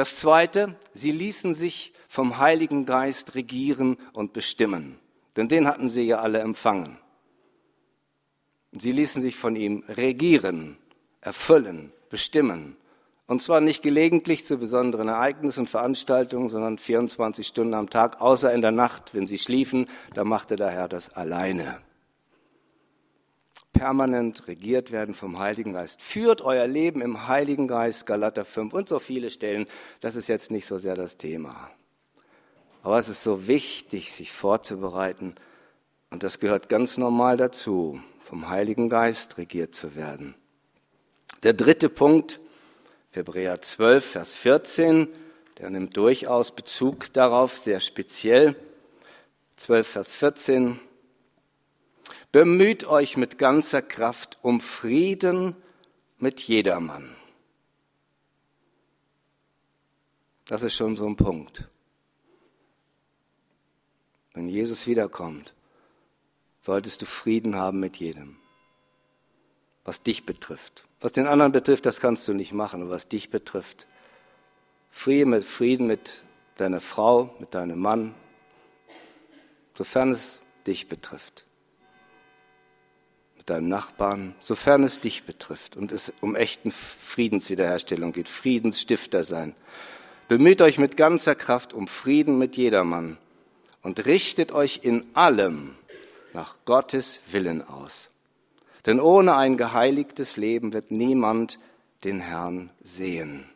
Das 0.00 0.16
Zweite, 0.16 0.76
sie 0.94 1.10
ließen 1.12 1.52
sich 1.52 1.92
vom 2.08 2.38
Heiligen 2.38 2.86
Geist 2.86 3.34
regieren 3.34 3.98
und 4.14 4.32
bestimmen, 4.32 4.98
denn 5.36 5.46
den 5.46 5.66
hatten 5.66 5.90
sie 5.90 6.04
ja 6.04 6.20
alle 6.20 6.38
empfangen. 6.38 6.96
Sie 8.72 8.92
ließen 8.92 9.20
sich 9.20 9.36
von 9.36 9.56
ihm 9.56 9.84
regieren, 9.88 10.78
erfüllen, 11.20 11.92
bestimmen. 12.08 12.78
Und 13.26 13.42
zwar 13.42 13.60
nicht 13.60 13.82
gelegentlich 13.82 14.46
zu 14.46 14.56
besonderen 14.56 15.08
Ereignissen 15.08 15.60
und 15.60 15.68
Veranstaltungen, 15.68 16.48
sondern 16.48 16.78
24 16.78 17.46
Stunden 17.46 17.74
am 17.74 17.90
Tag, 17.90 18.22
außer 18.22 18.54
in 18.54 18.62
der 18.62 18.72
Nacht, 18.72 19.12
wenn 19.12 19.26
sie 19.26 19.38
schliefen, 19.38 19.86
da 20.14 20.24
machte 20.24 20.56
der 20.56 20.70
Herr 20.70 20.88
das 20.88 21.10
alleine 21.10 21.78
permanent 23.80 24.46
regiert 24.46 24.92
werden 24.92 25.14
vom 25.14 25.38
Heiligen 25.38 25.72
Geist. 25.72 26.02
Führt 26.02 26.42
euer 26.42 26.66
Leben 26.66 27.00
im 27.00 27.28
Heiligen 27.28 27.66
Geist, 27.66 28.04
Galater 28.04 28.44
5 28.44 28.74
und 28.74 28.90
so 28.90 28.98
viele 28.98 29.30
Stellen. 29.30 29.66
Das 30.00 30.16
ist 30.16 30.28
jetzt 30.28 30.50
nicht 30.50 30.66
so 30.66 30.76
sehr 30.76 30.94
das 30.94 31.16
Thema. 31.16 31.70
Aber 32.82 32.98
es 32.98 33.08
ist 33.08 33.22
so 33.22 33.48
wichtig, 33.48 34.12
sich 34.12 34.32
vorzubereiten. 34.32 35.34
Und 36.10 36.24
das 36.24 36.40
gehört 36.40 36.68
ganz 36.68 36.98
normal 36.98 37.38
dazu, 37.38 38.02
vom 38.22 38.50
Heiligen 38.50 38.90
Geist 38.90 39.38
regiert 39.38 39.74
zu 39.74 39.96
werden. 39.96 40.34
Der 41.42 41.54
dritte 41.54 41.88
Punkt, 41.88 42.38
Hebräer 43.12 43.62
12, 43.62 44.04
Vers 44.04 44.34
14, 44.34 45.08
der 45.58 45.70
nimmt 45.70 45.96
durchaus 45.96 46.54
Bezug 46.54 47.10
darauf, 47.14 47.56
sehr 47.56 47.80
speziell. 47.80 48.56
12, 49.56 49.88
Vers 49.88 50.14
14. 50.14 50.78
Bemüht 52.32 52.84
euch 52.84 53.16
mit 53.16 53.38
ganzer 53.38 53.82
Kraft 53.82 54.38
um 54.42 54.60
Frieden 54.60 55.56
mit 56.18 56.40
jedermann. 56.42 57.16
Das 60.44 60.62
ist 60.62 60.74
schon 60.74 60.94
so 60.94 61.06
ein 61.06 61.16
Punkt. 61.16 61.68
Wenn 64.32 64.48
Jesus 64.48 64.86
wiederkommt, 64.86 65.54
solltest 66.60 67.02
du 67.02 67.06
Frieden 67.06 67.56
haben 67.56 67.80
mit 67.80 67.96
jedem, 67.96 68.36
was 69.84 70.02
dich 70.02 70.24
betrifft. 70.24 70.84
Was 71.00 71.12
den 71.12 71.26
anderen 71.26 71.52
betrifft, 71.52 71.86
das 71.86 72.00
kannst 72.00 72.28
du 72.28 72.34
nicht 72.34 72.52
machen, 72.52 72.82
aber 72.82 72.90
was 72.90 73.08
dich 73.08 73.30
betrifft, 73.30 73.86
Frieden 74.90 75.30
mit, 75.30 75.44
Frieden 75.44 75.86
mit 75.86 76.24
deiner 76.56 76.80
Frau, 76.80 77.34
mit 77.38 77.54
deinem 77.54 77.78
Mann, 77.78 78.14
sofern 79.74 80.10
es 80.10 80.42
dich 80.66 80.88
betrifft. 80.88 81.44
Mit 83.40 83.48
deinem 83.48 83.68
Nachbarn, 83.68 84.34
sofern 84.40 84.84
es 84.84 85.00
dich 85.00 85.24
betrifft 85.24 85.74
und 85.74 85.92
es 85.92 86.12
um 86.20 86.36
echten 86.36 86.70
Friedenswiederherstellung 86.70 88.12
geht, 88.12 88.28
Friedensstifter 88.28 89.24
sein. 89.24 89.54
Bemüht 90.28 90.60
euch 90.60 90.76
mit 90.76 90.98
ganzer 90.98 91.34
Kraft 91.34 91.72
um 91.72 91.88
Frieden 91.88 92.36
mit 92.36 92.58
jedermann 92.58 93.16
und 93.82 94.04
richtet 94.04 94.52
euch 94.52 94.80
in 94.82 95.06
allem 95.14 95.74
nach 96.34 96.56
Gottes 96.66 97.22
Willen 97.30 97.66
aus. 97.66 98.10
Denn 98.84 99.00
ohne 99.00 99.34
ein 99.36 99.56
geheiligtes 99.56 100.36
Leben 100.36 100.74
wird 100.74 100.90
niemand 100.90 101.58
den 102.04 102.20
Herrn 102.20 102.68
sehen. 102.82 103.46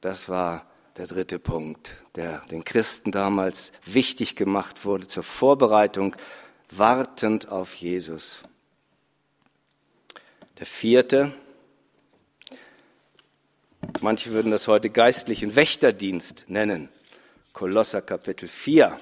Das 0.00 0.30
war 0.30 0.64
der 0.96 1.06
dritte 1.06 1.38
Punkt, 1.38 1.96
der 2.14 2.38
den 2.46 2.64
Christen 2.64 3.10
damals 3.10 3.72
wichtig 3.84 4.36
gemacht 4.36 4.86
wurde 4.86 5.06
zur 5.06 5.22
Vorbereitung, 5.22 6.16
wartend 6.70 7.48
auf 7.48 7.74
Jesus. 7.74 8.42
Der 10.58 10.66
vierte, 10.66 11.32
manche 14.00 14.30
würden 14.30 14.50
das 14.50 14.68
heute 14.68 14.90
geistlichen 14.90 15.56
Wächterdienst 15.56 16.44
nennen. 16.48 16.88
Kolosser 17.52 18.02
Kapitel 18.02 18.48
4. 18.48 18.98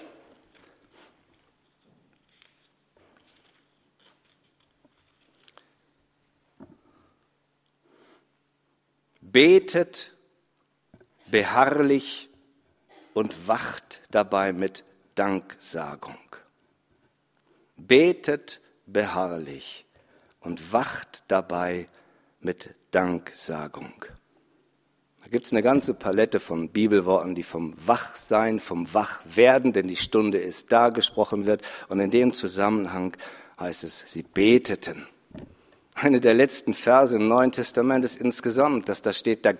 Betet 9.21 10.13
beharrlich 11.31 12.29
und 13.15 13.49
wacht 13.49 14.01
dabei 14.11 14.53
mit 14.53 14.85
Danksagung. 15.15 16.19
Betet 17.87 18.61
beharrlich 18.87 19.85
und 20.41 20.73
wacht 20.73 21.25
dabei 21.29 21.89
mit 22.41 22.75
Danksagung. 22.91 24.05
Da 25.23 25.29
gibt 25.29 25.47
es 25.47 25.53
eine 25.53 25.63
ganze 25.63 25.95
Palette 25.95 26.41
von 26.41 26.69
Bibelworten, 26.69 27.35
die 27.35 27.43
vom 27.43 27.75
Wachsein, 27.77 28.59
vom 28.61 28.93
Wachwerden, 28.93 29.73
denn 29.73 29.87
die 29.87 29.97
Stunde 29.97 30.39
ist 30.39 30.73
da, 30.73 30.89
gesprochen 30.89 31.47
wird. 31.47 31.63
Und 31.89 32.01
in 32.01 32.11
dem 32.11 32.33
Zusammenhang 32.33 33.17
heißt 33.59 33.85
es, 33.85 34.01
sie 34.07 34.23
beteten. 34.23 35.07
Eine 35.95 36.21
der 36.21 36.35
letzten 36.35 36.75
Verse 36.75 37.15
im 37.15 37.29
Neuen 37.29 37.53
Testament 37.53 38.05
ist 38.05 38.17
insgesamt, 38.17 38.89
dass 38.89 39.03
da 39.03 39.13
steht, 39.13 39.45
der 39.45 39.59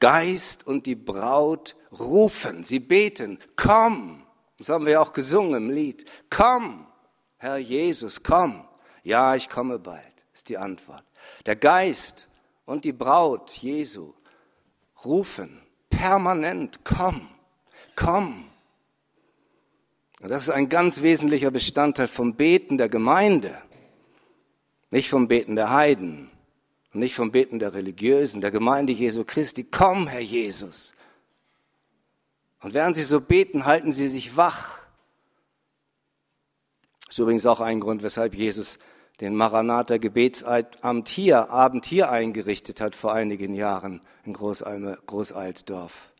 Geist 0.00 0.66
und 0.66 0.86
die 0.86 0.96
Braut 0.96 1.76
rufen, 1.92 2.64
sie 2.64 2.80
beten, 2.80 3.38
komm. 3.54 4.22
Das 4.58 4.68
haben 4.68 4.86
wir 4.86 5.00
auch 5.00 5.12
gesungen 5.12 5.64
im 5.64 5.70
Lied. 5.70 6.04
Komm, 6.30 6.86
Herr 7.44 7.58
Jesus, 7.58 8.22
komm. 8.22 8.64
Ja, 9.02 9.36
ich 9.36 9.50
komme 9.50 9.78
bald, 9.78 10.24
ist 10.32 10.48
die 10.48 10.56
Antwort. 10.56 11.04
Der 11.44 11.56
Geist 11.56 12.26
und 12.64 12.86
die 12.86 12.92
Braut 12.94 13.50
Jesu 13.50 14.14
rufen 15.04 15.60
permanent, 15.90 16.80
komm, 16.84 17.28
komm. 17.96 18.46
Und 20.22 20.30
das 20.30 20.44
ist 20.44 20.48
ein 20.48 20.70
ganz 20.70 21.02
wesentlicher 21.02 21.50
Bestandteil 21.50 22.08
vom 22.08 22.34
Beten 22.34 22.78
der 22.78 22.88
Gemeinde. 22.88 23.58
Nicht 24.90 25.10
vom 25.10 25.28
Beten 25.28 25.54
der 25.54 25.68
Heiden 25.68 26.30
und 26.94 27.00
nicht 27.00 27.14
vom 27.14 27.30
Beten 27.30 27.58
der 27.58 27.74
Religiösen, 27.74 28.40
der 28.40 28.52
Gemeinde 28.52 28.94
Jesu 28.94 29.22
Christi. 29.22 29.64
Komm, 29.64 30.06
Herr 30.06 30.20
Jesus. 30.20 30.94
Und 32.62 32.72
während 32.72 32.96
Sie 32.96 33.02
so 33.02 33.20
beten, 33.20 33.66
halten 33.66 33.92
Sie 33.92 34.08
sich 34.08 34.34
wach. 34.34 34.83
Das 37.14 37.20
ist 37.20 37.22
übrigens 37.22 37.46
auch 37.46 37.60
ein 37.60 37.78
Grund, 37.78 38.02
weshalb 38.02 38.34
Jesus 38.34 38.80
den 39.20 39.36
Maranatha 39.36 39.98
Gebetsabend 39.98 41.08
hier, 41.08 41.48
Abend 41.48 41.86
hier 41.86 42.10
eingerichtet 42.10 42.80
hat 42.80 42.96
vor 42.96 43.12
einigen 43.12 43.54
Jahren 43.54 44.00
in 44.24 44.32
Großaltdorf. 44.32 46.10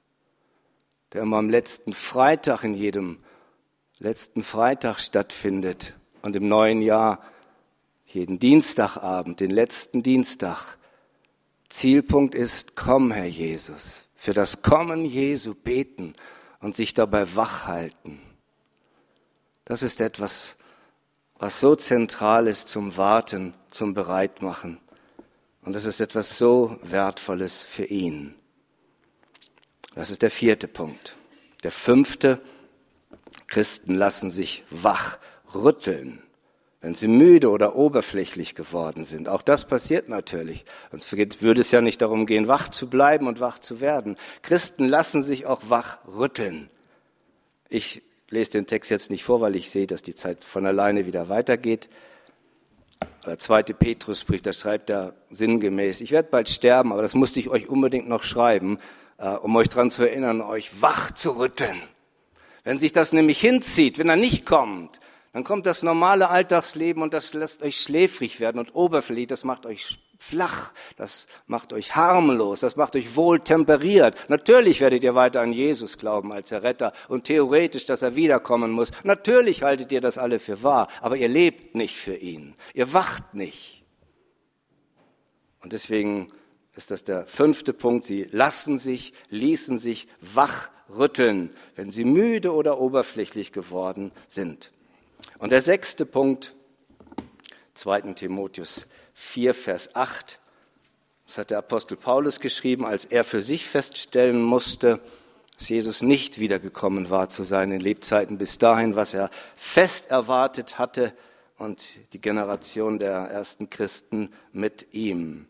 Der 1.13 1.23
immer 1.23 1.39
am 1.39 1.51
letzten 1.51 1.93
Freitag 1.95 2.63
in 2.63 2.75
jedem 2.75 3.19
letzten 3.99 4.45
Freitag 4.45 5.01
stattfindet 5.01 5.95
und 6.23 6.37
im 6.37 6.47
neuen 6.47 6.81
Jahr 6.81 7.25
jeden 8.07 8.39
Dienstagabend, 8.39 9.41
den 9.41 9.51
letzten 9.51 10.05
Dienstag. 10.05 10.79
Zielpunkt 11.69 12.37
ist, 12.37 12.77
komm, 12.77 13.11
Herr 13.11 13.27
Jesus, 13.27 14.05
für 14.15 14.33
das 14.33 14.63
Kommen 14.63 15.05
Jesu 15.07 15.55
beten 15.55 16.15
und 16.61 16.77
sich 16.77 16.95
dabei 16.95 17.35
wach 17.35 17.67
halten. 17.67 18.21
Das 19.65 19.83
ist 19.83 20.01
etwas, 20.01 20.57
was 21.39 21.61
so 21.61 21.75
zentral 21.75 22.47
ist 22.47 22.69
zum 22.69 22.97
Warten, 22.97 23.55
zum 23.71 23.95
Bereitmachen. 23.95 24.79
Und 25.63 25.75
das 25.75 25.85
ist 25.85 26.01
etwas 26.01 26.39
so 26.39 26.79
Wertvolles 26.83 27.63
für 27.63 27.85
ihn. 27.85 28.35
Das 29.95 30.11
ist 30.11 30.23
der 30.23 30.31
vierte 30.31 30.69
Punkt. 30.69 31.17
Der 31.63 31.73
fünfte, 31.73 32.41
Christen 33.47 33.95
lassen 33.95 34.31
sich 34.31 34.65
wach 34.71 35.19
rütteln 35.55 36.25
wenn 36.85 36.95
sie 36.95 37.09
müde 37.09 37.49
oder 37.49 37.77
oberflächlich 37.77 38.55
geworden 38.55 39.07
sind. 39.07 39.31
Auch 39.31 39.41
das 39.41 39.67
passiert 39.67 40.11
natürlich. 40.11 40.67
Sonst 40.91 41.11
würde 41.41 41.63
es 41.63 41.71
ja 41.71 41.81
nicht 41.81 42.03
darum 42.03 42.27
gehen, 42.27 42.47
wach 42.47 42.69
zu 42.69 42.91
bleiben 42.91 43.27
und 43.27 43.41
wach 43.41 43.59
zu 43.59 43.81
werden. 43.81 44.19
Christen 44.43 44.85
lassen 44.85 45.23
sich 45.23 45.47
auch 45.47 45.63
wach 45.69 45.97
rütteln. 46.07 46.69
Ich 47.71 48.03
lese 48.35 48.51
den 48.51 48.67
Text 48.67 48.91
jetzt 48.91 49.11
nicht 49.11 49.25
vor, 49.25 49.41
weil 49.41 49.57
ich 49.57 49.71
sehe, 49.71 49.87
dass 49.87 50.03
die 50.03 50.15
Zeit 50.15 50.45
von 50.45 50.67
alleine 50.67 51.07
wieder 51.07 51.29
weitergeht. 51.29 51.89
Der 53.25 53.39
zweite 53.39 53.73
Petrusbrief, 53.73 54.43
da 54.43 54.53
schreibt 54.53 54.91
er 54.91 55.15
sinngemäß, 55.31 56.03
ich 56.03 56.11
werde 56.11 56.29
bald 56.31 56.49
sterben, 56.49 56.93
aber 56.93 57.01
das 57.01 57.15
musste 57.15 57.41
ich 57.41 57.49
euch 57.49 57.69
unbedingt 57.69 58.09
noch 58.09 58.23
schreiben, 58.23 58.79
äh, 59.17 59.31
um 59.31 59.57
euch 59.57 59.69
daran 59.71 59.91
zu 59.91 60.05
erinnern, 60.05 60.43
euch 60.43 60.83
wach 60.83 61.11
zu 61.13 61.39
rütteln. 61.39 61.81
Wenn 62.65 62.79
sich 62.79 62.93
das 62.93 63.13
nämlich 63.13 63.41
hinzieht, 63.41 63.99
wenn 63.99 64.09
er 64.09 64.17
nicht 64.17 64.45
kommt, 64.45 65.01
dann 65.33 65.45
kommt 65.45 65.67
das 65.67 65.83
normale 65.83 66.29
Alltagsleben 66.29 67.03
und 67.03 67.15
das 67.15 67.35
lässt 67.35 67.63
euch 67.63 67.81
schläfrig 67.81 68.41
werden 68.41 68.59
und 68.59 68.75
oberflächlich, 68.75 69.27
das 69.27 69.45
macht 69.45 69.67
euch 69.67 69.99
flach, 70.19 70.73
das 70.97 71.27
macht 71.47 71.73
euch 71.73 71.97
harmlos, 71.97 72.61
das 72.61 72.77
macht 72.77 72.97
euch 72.97 73.17
wohltemperiert. 73.17 74.17
Natürlich 74.29 74.81
werdet 74.81 75.05
ihr 75.05 75.15
weiter 75.15 75.41
an 75.41 75.53
Jesus 75.53 75.99
glauben 75.99 76.33
als 76.33 76.53
Erretter 76.53 76.93
und 77.09 77.25
theoretisch, 77.25 77.85
dass 77.85 78.03
er 78.03 78.17
wiederkommen 78.17 78.71
muss. 78.71 78.91
Natürlich 79.03 79.63
haltet 79.63 79.93
ihr 79.93 80.01
das 80.01 80.19
alle 80.19 80.39
für 80.39 80.63
wahr, 80.63 80.89
aber 81.01 81.17
ihr 81.17 81.29
lebt 81.29 81.75
nicht 81.75 81.97
für 81.97 82.17
ihn. 82.17 82.55
Ihr 82.73 82.93
wacht 82.93 83.35
nicht. 83.35 83.85
Und 85.61 85.73
deswegen 85.73 86.29
ist 86.77 86.91
das 86.91 87.05
der 87.05 87.27
fünfte 87.27 87.73
Punkt. 87.73 88.05
Sie 88.05 88.25
lassen 88.25 88.79
sich, 88.79 89.15
ließen 89.31 89.79
sich 89.79 90.09
wachrütteln, 90.21 91.51
wenn 91.75 91.91
sie 91.91 92.05
müde 92.05 92.53
oder 92.53 92.81
oberflächlich 92.81 93.53
geworden 93.53 94.13
sind. 94.29 94.73
Und 95.39 95.53
der 95.53 95.63
sechste 95.63 96.05
Punkt, 96.05 96.55
2. 97.75 98.13
Timotheus 98.13 98.87
4, 99.15 99.55
Vers 99.55 99.95
8, 99.95 100.39
das 101.27 101.39
hat 101.39 101.51
der 101.51 101.59
Apostel 101.59 101.97
Paulus 101.97 102.41
geschrieben, 102.41 102.85
als 102.85 103.05
er 103.05 103.25
für 103.25 103.41
sich 103.41 103.67
feststellen 103.67 104.43
musste, 104.43 105.01
dass 105.57 105.69
Jesus 105.69 106.03
nicht 106.03 106.39
wiedergekommen 106.39 107.11
war 107.11 107.29
zu 107.29 107.45
seinen 107.45 107.81
Lebzeiten 107.81 108.39
bis 108.39 108.59
dahin, 108.59 108.97
was 108.97 109.15
er 109.15 109.31
fest 109.57 110.11
erwartet 110.11 110.79
hatte 110.79 111.15
und 111.59 111.99
die 112.13 112.21
Generation 112.21 112.99
der 112.99 113.13
ersten 113.13 113.71
Christen 113.71 114.33
mit 114.53 114.93
ihm. 114.93 115.47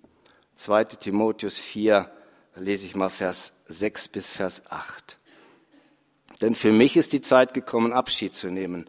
2. 0.56 0.84
Timotheus 0.84 1.58
4, 1.58 2.10
da 2.54 2.60
lese 2.60 2.86
ich 2.86 2.94
mal 2.94 3.08
Vers 3.08 3.52
6 3.66 4.08
bis 4.08 4.30
Vers 4.30 4.62
8. 4.68 5.18
Denn 6.40 6.54
für 6.54 6.70
mich 6.70 6.96
ist 6.96 7.12
die 7.12 7.22
Zeit 7.22 7.54
gekommen, 7.54 7.92
Abschied 7.92 8.34
zu 8.34 8.48
nehmen 8.48 8.88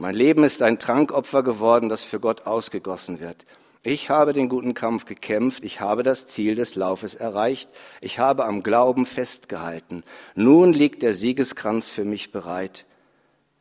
mein 0.00 0.14
Leben 0.14 0.44
ist 0.44 0.62
ein 0.62 0.78
Trankopfer 0.78 1.42
geworden, 1.42 1.88
das 1.88 2.04
für 2.04 2.20
Gott 2.20 2.46
ausgegossen 2.46 3.18
wird. 3.18 3.44
Ich 3.82 4.10
habe 4.10 4.32
den 4.32 4.48
guten 4.48 4.74
Kampf 4.74 5.04
gekämpft, 5.04 5.62
ich 5.62 5.80
habe 5.80 6.02
das 6.02 6.26
Ziel 6.26 6.56
des 6.56 6.74
Laufes 6.74 7.14
erreicht, 7.14 7.70
ich 8.00 8.18
habe 8.18 8.44
am 8.44 8.62
Glauben 8.62 9.06
festgehalten. 9.06 10.02
Nun 10.34 10.72
liegt 10.72 11.02
der 11.02 11.12
Siegeskranz 11.12 11.88
für 11.88 12.04
mich 12.04 12.32
bereit, 12.32 12.84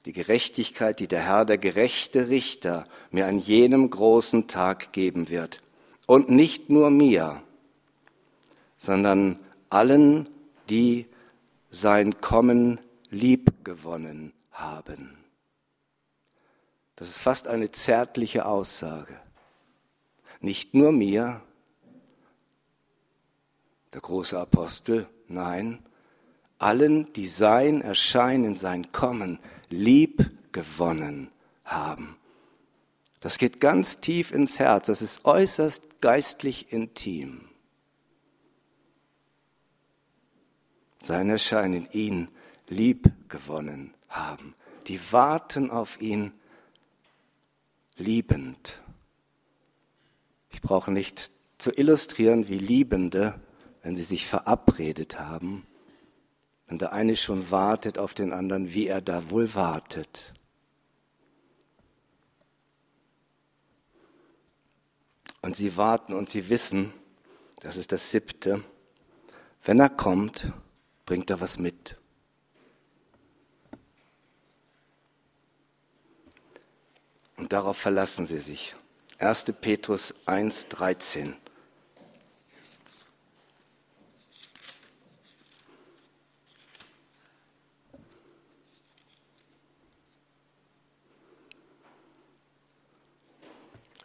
die 0.05 0.13
Gerechtigkeit, 0.13 0.99
die 0.99 1.07
der 1.07 1.21
Herr, 1.21 1.45
der 1.45 1.57
gerechte 1.57 2.29
Richter, 2.29 2.87
mir 3.11 3.27
an 3.27 3.37
jenem 3.37 3.89
großen 3.89 4.47
Tag 4.47 4.91
geben 4.91 5.29
wird. 5.29 5.61
Und 6.07 6.29
nicht 6.29 6.69
nur 6.69 6.89
mir, 6.89 7.41
sondern 8.77 9.37
allen, 9.69 10.29
die 10.69 11.05
sein 11.69 12.21
Kommen 12.21 12.79
liebgewonnen 13.09 14.33
haben. 14.51 15.17
Das 16.95 17.09
ist 17.09 17.19
fast 17.19 17.47
eine 17.47 17.69
zärtliche 17.69 18.45
Aussage. 18.45 19.19
Nicht 20.41 20.73
nur 20.73 20.91
mir, 20.91 21.41
der 23.93 24.01
große 24.01 24.39
Apostel 24.39 25.07
Nein, 25.27 25.83
allen, 26.57 27.11
die 27.13 27.27
sein 27.27 27.81
Erscheinen, 27.81 28.55
sein 28.55 28.91
Kommen 28.91 29.39
lieb 29.69 30.31
gewonnen 30.51 31.31
haben. 31.65 32.15
Das 33.19 33.37
geht 33.37 33.59
ganz 33.59 33.99
tief 33.99 34.31
ins 34.31 34.59
Herz, 34.59 34.87
das 34.87 35.01
ist 35.01 35.25
äußerst 35.25 36.01
geistlich 36.01 36.71
intim. 36.71 37.41
Sein 41.01 41.29
Erscheinen, 41.29 41.87
ihn 41.91 42.29
lieb 42.67 43.11
gewonnen 43.27 43.93
haben. 44.09 44.55
Die 44.87 44.99
warten 45.11 45.69
auf 45.71 46.01
ihn 46.01 46.33
liebend. 47.97 48.81
Ich 50.57 50.63
brauche 50.63 50.89
nicht 50.91 51.29
zu 51.59 51.69
illustrieren, 51.69 52.47
wie 52.47 52.57
Liebende, 52.57 53.39
wenn 53.83 53.95
sie 53.95 54.01
sich 54.01 54.25
verabredet 54.25 55.19
haben, 55.19 55.67
wenn 56.65 56.79
der 56.79 56.93
eine 56.93 57.15
schon 57.15 57.51
wartet 57.51 57.99
auf 57.99 58.15
den 58.15 58.33
anderen, 58.33 58.73
wie 58.73 58.87
er 58.87 58.99
da 58.99 59.29
wohl 59.29 59.53
wartet. 59.53 60.33
Und 65.43 65.55
sie 65.55 65.77
warten 65.77 66.15
und 66.15 66.31
sie 66.31 66.49
wissen, 66.49 66.91
das 67.59 67.77
ist 67.77 67.91
das 67.91 68.09
siebte, 68.09 68.63
wenn 69.63 69.79
er 69.79 69.89
kommt, 69.89 70.51
bringt 71.05 71.29
er 71.29 71.39
was 71.39 71.59
mit. 71.59 71.97
Und 77.35 77.53
darauf 77.53 77.77
verlassen 77.77 78.25
sie 78.25 78.39
sich. 78.39 78.75
1. 79.19 79.45
Petrus 79.59 80.13
1, 80.27 80.67
13. 80.69 81.35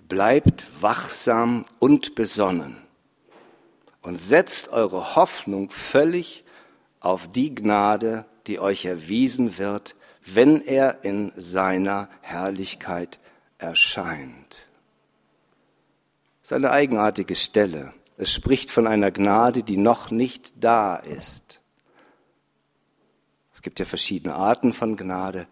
Bleibt 0.09 0.66
wachsam 0.81 1.66
und 1.79 2.14
besonnen 2.14 2.79
und 4.01 4.16
setzt 4.16 4.68
eure 4.70 5.14
Hoffnung 5.14 5.68
völlig 5.68 6.44
auf 7.01 7.31
die 7.31 7.55
Gnade, 7.55 8.25
die 8.46 8.61
euch 8.61 8.87
erwiesen 8.87 9.59
wird, 9.59 9.94
wenn 10.25 10.62
er 10.62 11.05
in 11.05 11.33
seiner 11.37 12.09
Herrlichkeit 12.22 13.18
erscheint. 13.59 14.71
Ist 16.53 16.57
eine 16.57 16.71
eigenartige 16.71 17.35
Stelle. 17.35 17.95
Es 18.19 18.31
spricht 18.31 18.71
von 18.71 18.87
einer 18.87 19.11
Gnade, 19.11 19.62
die 19.62 19.79
noch 19.79 20.11
nicht 20.11 20.53
da 20.62 20.97
ist. 20.97 21.62
Es 23.55 23.62
gibt 23.62 23.79
ja 23.79 23.87
verschiedene 23.87 24.35
Arten 24.35 24.75
von 24.75 24.99
Gnade. 24.99 25.47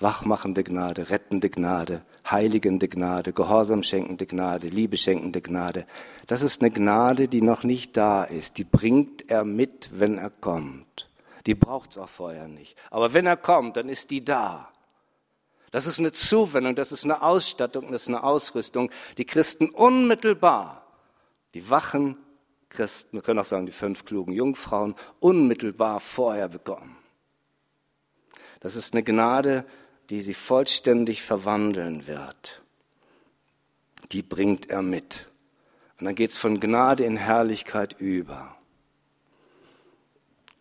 Wachmachende 0.00 0.64
Gnade, 0.64 1.08
rettende 1.08 1.48
Gnade, 1.48 2.02
heiligende 2.30 2.88
Gnade, 2.88 3.32
Gehorsam 3.32 3.82
schenkende 3.82 4.26
Gnade, 4.26 4.68
Liebe 4.68 4.98
schenkende 4.98 5.40
Gnade. 5.40 5.86
Das 6.26 6.42
ist 6.42 6.60
eine 6.60 6.70
Gnade, 6.70 7.26
die 7.26 7.40
noch 7.40 7.64
nicht 7.64 7.96
da 7.96 8.22
ist. 8.22 8.58
Die 8.58 8.64
bringt 8.64 9.30
er 9.30 9.44
mit, 9.44 9.88
wenn 9.94 10.18
er 10.18 10.28
kommt. 10.28 11.08
Die 11.46 11.54
braucht 11.54 11.92
es 11.92 11.96
auch 11.96 12.10
vorher 12.10 12.48
nicht. 12.48 12.76
Aber 12.90 13.14
wenn 13.14 13.24
er 13.24 13.38
kommt, 13.38 13.78
dann 13.78 13.88
ist 13.88 14.10
die 14.10 14.22
da. 14.22 14.68
Das 15.70 15.86
ist 15.86 15.98
eine 15.98 16.12
Zuwendung, 16.12 16.74
das 16.74 16.92
ist 16.92 17.04
eine 17.04 17.22
Ausstattung, 17.22 17.92
das 17.92 18.02
ist 18.02 18.08
eine 18.08 18.22
Ausrüstung, 18.22 18.90
die 19.18 19.24
Christen 19.24 19.68
unmittelbar, 19.70 20.86
die 21.54 21.68
wachen 21.68 22.16
Christen, 22.68 23.16
wir 23.16 23.22
können 23.22 23.38
auch 23.38 23.44
sagen 23.44 23.66
die 23.66 23.72
fünf 23.72 24.04
klugen 24.04 24.32
Jungfrauen, 24.32 24.94
unmittelbar 25.20 26.00
vorher 26.00 26.48
bekommen. 26.48 26.96
Das 28.60 28.76
ist 28.76 28.92
eine 28.92 29.02
Gnade, 29.02 29.64
die 30.10 30.20
sie 30.20 30.34
vollständig 30.34 31.22
verwandeln 31.22 32.06
wird. 32.06 32.62
Die 34.12 34.22
bringt 34.22 34.70
er 34.70 34.82
mit. 34.82 35.28
Und 35.98 36.06
dann 36.06 36.14
geht 36.14 36.30
es 36.30 36.38
von 36.38 36.60
Gnade 36.60 37.04
in 37.04 37.16
Herrlichkeit 37.16 37.94
über. 37.98 38.56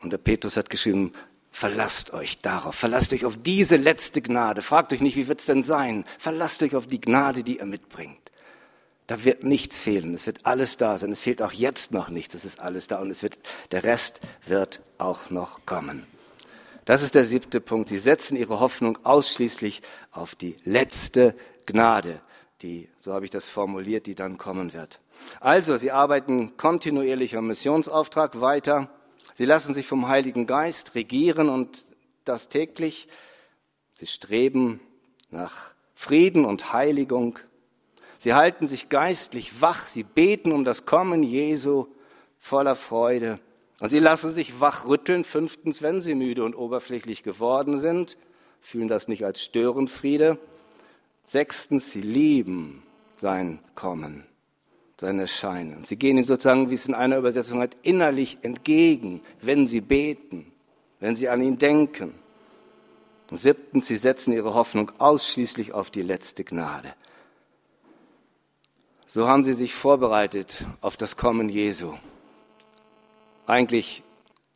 Und 0.02 0.12
der 0.12 0.17
Petrus 0.17 0.58
hat 0.58 0.70
geschrieben, 0.70 1.13
Verlasst 1.60 2.13
euch 2.13 2.38
darauf, 2.38 2.76
verlasst 2.76 3.13
euch 3.13 3.26
auf 3.26 3.36
diese 3.36 3.78
letzte 3.78 4.22
Gnade. 4.22 4.62
Fragt 4.62 4.93
euch 4.93 5.02
nicht, 5.02 5.15
wie 5.15 5.28
wird 5.28 5.39
es 5.39 5.48
denn 5.48 5.63
sein? 5.63 6.06
Verlasst 6.20 6.62
euch 6.62 6.76
auf 6.76 6.86
die 6.86 7.02
Gnade, 7.02 7.41
die 7.41 7.58
er 7.58 7.65
mitbringt. 7.65 8.32
Da 9.08 9.26
wird 9.26 9.43
nichts 9.43 9.80
fehlen, 9.80 10.13
es 10.13 10.28
wird 10.28 10.46
alles 10.46 10.78
da 10.78 11.00
sein. 11.00 11.12
Es 11.12 11.24
fehlt 11.24 11.41
auch 11.41 11.52
jetzt 11.52 11.93
noch 11.93 12.10
nichts, 12.10 12.36
es 12.36 12.46
ist 12.46 12.60
alles 12.60 12.86
da 12.86 13.00
und 13.00 13.10
es 13.10 13.24
wird, 13.24 13.39
der 13.72 13.84
Rest 13.84 14.22
wird 14.46 14.82
auch 15.00 15.32
noch 15.32 15.65
kommen. 15.65 16.06
Das 16.86 17.02
ist 17.02 17.15
der 17.15 17.24
siebte 17.24 17.60
Punkt. 17.60 17.89
Sie 17.89 17.98
setzen 17.98 18.38
ihre 18.38 18.60
Hoffnung 18.60 19.00
ausschließlich 19.04 19.82
auf 20.12 20.36
die 20.36 20.58
letzte 20.63 21.34
Gnade, 21.65 22.22
die, 22.62 22.88
so 23.00 23.13
habe 23.13 23.26
ich 23.26 23.32
das 23.32 23.48
formuliert, 23.48 24.06
die 24.06 24.13
dann 24.13 24.38
kommen 24.38 24.74
wird. 24.74 25.00
Also, 25.39 25.76
sie 25.76 25.89
arbeiten 25.89 26.56
kontinuierlich 26.56 27.36
am 27.36 27.48
Missionsauftrag 27.48 28.41
weiter. 28.41 28.91
Sie 29.38 29.45
lassen 29.45 29.76
sich 29.76 29.86
vom 29.86 30.08
Heiligen 30.08 30.47
Geist 30.47 30.95
regieren 30.95 31.50
und 31.50 31.86
das 32.26 32.50
täglich. 32.50 33.08
Sie 33.93 34.08
streben 34.08 34.80
nach 35.30 35.76
Frieden 35.93 36.43
und 36.43 36.73
Heiligung. 36.73 37.38
Sie 38.17 38.34
halten 38.34 38.65
sich 38.65 38.89
geistlich 38.89 39.62
wach. 39.62 39.86
Sie 39.86 40.02
beten 40.02 40.52
um 40.52 40.63
das 40.63 40.88
Kommen 40.88 41.21
Jesu 41.21 41.86
voller 42.39 42.73
Freude. 42.73 43.39
Und 43.80 43.89
sie 43.89 44.00
lassen 44.00 44.32
sich 44.32 44.60
wachrütteln, 44.60 45.23
fünftens, 45.23 45.84
wenn 45.84 46.02
sie 46.02 46.15
müde 46.15 46.43
und 46.43 46.56
oberflächlich 46.56 47.21
geworden 47.21 47.78
sind, 47.78 48.17
fühlen 48.60 48.88
das 48.88 49.08
nicht 49.08 49.23
als 49.23 49.43
Störenfriede. 49.43 50.39
Sechstens, 51.23 51.91
sie 51.91 52.02
lieben 52.02 52.82
sein 53.15 53.60
Kommen 53.76 54.26
sein 54.99 55.19
Erscheinen. 55.19 55.83
Sie 55.83 55.95
gehen 55.95 56.17
ihm 56.17 56.23
sozusagen, 56.23 56.71
wie 56.71 56.75
es 56.75 56.88
in 56.88 56.95
einer 56.95 57.17
Übersetzung 57.17 57.62
hat, 57.62 57.77
innerlich 57.83 58.39
entgegen, 58.41 59.21
wenn 59.41 59.67
sie 59.67 59.81
beten, 59.81 60.51
wenn 60.99 61.15
sie 61.15 61.29
an 61.29 61.41
ihn 61.41 61.57
denken. 61.57 62.15
Und 63.29 63.38
siebtens, 63.38 63.88
sie 63.88 63.95
setzen 63.95 64.33
ihre 64.33 64.53
Hoffnung 64.53 64.91
ausschließlich 64.97 65.73
auf 65.73 65.91
die 65.91 66.01
letzte 66.01 66.43
Gnade. 66.43 66.95
So 69.05 69.27
haben 69.27 69.43
sie 69.43 69.53
sich 69.53 69.73
vorbereitet 69.73 70.65
auf 70.81 70.97
das 70.97 71.15
Kommen 71.15 71.49
Jesu. 71.49 71.93
Eigentlich 73.45 74.03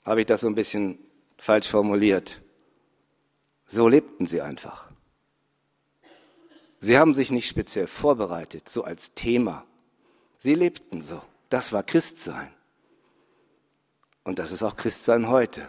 habe 0.06 0.22
ich 0.22 0.26
das 0.26 0.42
so 0.42 0.48
ein 0.48 0.56
bisschen 0.56 0.98
falsch 1.38 1.68
formuliert. 1.68 2.42
So 3.66 3.88
lebten 3.88 4.26
sie 4.26 4.42
einfach. 4.42 4.90
Sie 6.80 6.98
haben 6.98 7.14
sich 7.14 7.32
nicht 7.32 7.48
speziell 7.48 7.88
vorbereitet, 7.88 8.68
so 8.68 8.84
als 8.84 9.14
Thema. 9.14 9.66
Sie 10.44 10.56
lebten 10.56 11.02
so. 11.02 11.22
Das 11.50 11.72
war 11.72 11.84
Christsein. 11.84 12.52
Und 14.24 14.40
das 14.40 14.52
ist 14.52 14.64
auch 14.64 14.76
Christsein 14.76 15.28
heute. 15.28 15.68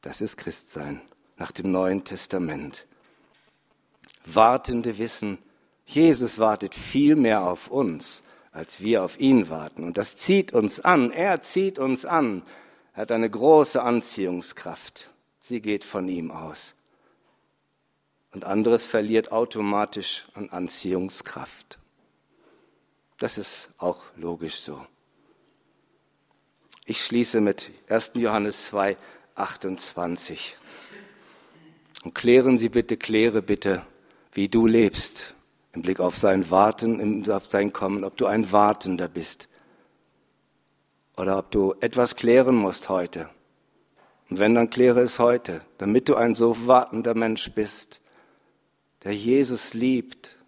Das 0.00 0.22
ist 0.22 0.38
Christsein 0.38 1.02
nach 1.36 1.52
dem 1.52 1.72
Neuen 1.72 2.04
Testament. 2.04 2.86
Wartende 4.24 4.96
wissen, 4.96 5.36
Jesus 5.84 6.38
wartet 6.38 6.74
viel 6.74 7.16
mehr 7.16 7.42
auf 7.42 7.68
uns, 7.68 8.22
als 8.50 8.80
wir 8.80 9.04
auf 9.04 9.20
ihn 9.20 9.50
warten. 9.50 9.84
Und 9.84 9.98
das 9.98 10.16
zieht 10.16 10.54
uns 10.54 10.80
an. 10.80 11.10
Er 11.10 11.42
zieht 11.42 11.78
uns 11.78 12.06
an. 12.06 12.42
Er 12.94 13.02
hat 13.02 13.12
eine 13.12 13.28
große 13.28 13.82
Anziehungskraft. 13.82 15.10
Sie 15.38 15.60
geht 15.60 15.84
von 15.84 16.08
ihm 16.08 16.30
aus. 16.30 16.74
Und 18.32 18.44
anderes 18.44 18.86
verliert 18.86 19.32
automatisch 19.32 20.26
an 20.32 20.48
Anziehungskraft. 20.48 21.79
Das 23.20 23.36
ist 23.36 23.68
auch 23.76 24.02
logisch 24.16 24.60
so. 24.60 24.80
Ich 26.86 27.04
schließe 27.04 27.42
mit 27.42 27.70
1. 27.86 28.12
Johannes 28.14 28.64
2, 28.68 28.96
28. 29.34 30.56
Und 32.02 32.14
klären 32.14 32.56
Sie 32.56 32.70
bitte, 32.70 32.96
kläre 32.96 33.42
bitte, 33.42 33.84
wie 34.32 34.48
du 34.48 34.66
lebst 34.66 35.34
im 35.74 35.82
Blick 35.82 36.00
auf 36.00 36.16
sein 36.16 36.50
Warten, 36.50 37.30
auf 37.30 37.50
sein 37.50 37.74
Kommen, 37.74 38.04
ob 38.04 38.16
du 38.16 38.24
ein 38.24 38.52
Wartender 38.52 39.08
bist 39.08 39.50
oder 41.18 41.36
ob 41.36 41.50
du 41.50 41.74
etwas 41.80 42.16
klären 42.16 42.56
musst 42.56 42.88
heute. 42.88 43.28
Und 44.30 44.38
wenn, 44.38 44.54
dann 44.54 44.70
kläre 44.70 45.02
es 45.02 45.18
heute, 45.18 45.60
damit 45.76 46.08
du 46.08 46.14
ein 46.14 46.34
so 46.34 46.66
wartender 46.66 47.14
Mensch 47.14 47.52
bist, 47.52 48.00
der 49.04 49.14
Jesus 49.14 49.74
liebt 49.74 50.39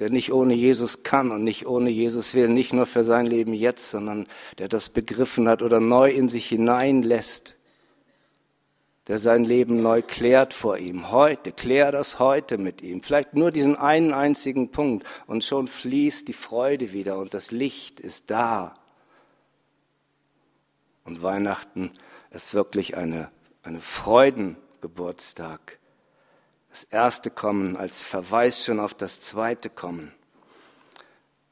der 0.00 0.10
nicht 0.10 0.32
ohne 0.32 0.54
Jesus 0.54 1.02
kann 1.02 1.30
und 1.30 1.44
nicht 1.44 1.66
ohne 1.66 1.90
Jesus 1.90 2.34
will, 2.34 2.48
nicht 2.48 2.72
nur 2.72 2.86
für 2.86 3.04
sein 3.04 3.26
Leben 3.26 3.52
jetzt, 3.52 3.90
sondern 3.90 4.26
der 4.58 4.68
das 4.68 4.88
begriffen 4.88 5.46
hat 5.46 5.62
oder 5.62 5.78
neu 5.78 6.10
in 6.10 6.28
sich 6.28 6.48
hineinlässt, 6.48 7.54
der 9.08 9.18
sein 9.18 9.44
Leben 9.44 9.82
neu 9.82 10.00
klärt 10.00 10.54
vor 10.54 10.78
ihm. 10.78 11.10
Heute, 11.10 11.52
klär 11.52 11.92
das 11.92 12.18
heute 12.18 12.56
mit 12.56 12.80
ihm. 12.80 13.02
Vielleicht 13.02 13.34
nur 13.34 13.50
diesen 13.50 13.76
einen 13.76 14.14
einzigen 14.14 14.70
Punkt 14.70 15.06
und 15.26 15.44
schon 15.44 15.68
fließt 15.68 16.28
die 16.28 16.32
Freude 16.32 16.92
wieder 16.92 17.18
und 17.18 17.34
das 17.34 17.50
Licht 17.50 18.00
ist 18.00 18.30
da. 18.30 18.74
Und 21.04 21.22
Weihnachten 21.22 21.92
ist 22.30 22.54
wirklich 22.54 22.96
eine, 22.96 23.30
eine 23.62 23.80
Freudengeburtstag. 23.80 25.79
Das 26.70 26.84
erste 26.84 27.30
Kommen 27.30 27.76
als 27.76 28.02
Verweis 28.02 28.64
schon 28.64 28.80
auf 28.80 28.94
das 28.94 29.20
zweite 29.20 29.68
Kommen. 29.68 30.12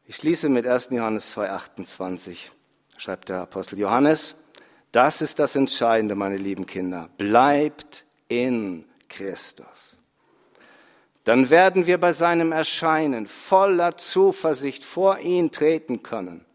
Ich 0.07 0.17
schließe 0.17 0.49
mit 0.49 0.67
1. 0.67 0.91
Johannes 0.91 1.37
2,28, 1.37 2.51
schreibt 2.97 3.29
der 3.29 3.43
Apostel 3.43 3.79
Johannes. 3.79 4.37
Das 4.93 5.21
ist 5.21 5.39
das 5.39 5.55
Entscheidende, 5.57 6.15
meine 6.15 6.37
lieben 6.37 6.67
Kinder. 6.67 7.11
Bleibt 7.19 8.05
in 8.29 8.85
Christus. 9.09 9.99
Dann 11.25 11.51
werden 11.51 11.87
wir 11.87 11.99
bei 11.99 12.13
seinem 12.13 12.53
Erscheinen 12.53 13.27
voller 13.27 13.99
Zuversicht 13.99 14.83
vor 14.83 15.19
ihn 15.19 15.51
treten 15.51 16.03
können. 16.03 16.47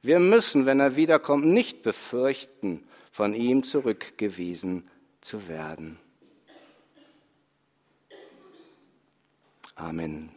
Wir 0.00 0.20
müssen, 0.20 0.64
wenn 0.64 0.80
er 0.80 0.96
wiederkommt, 0.96 1.44
nicht 1.44 1.82
befürchten, 1.82 2.86
von 3.10 3.34
ihm 3.34 3.62
zurückgewiesen 3.62 4.88
zu 5.20 5.48
werden. 5.48 5.98
Amen. 9.82 10.30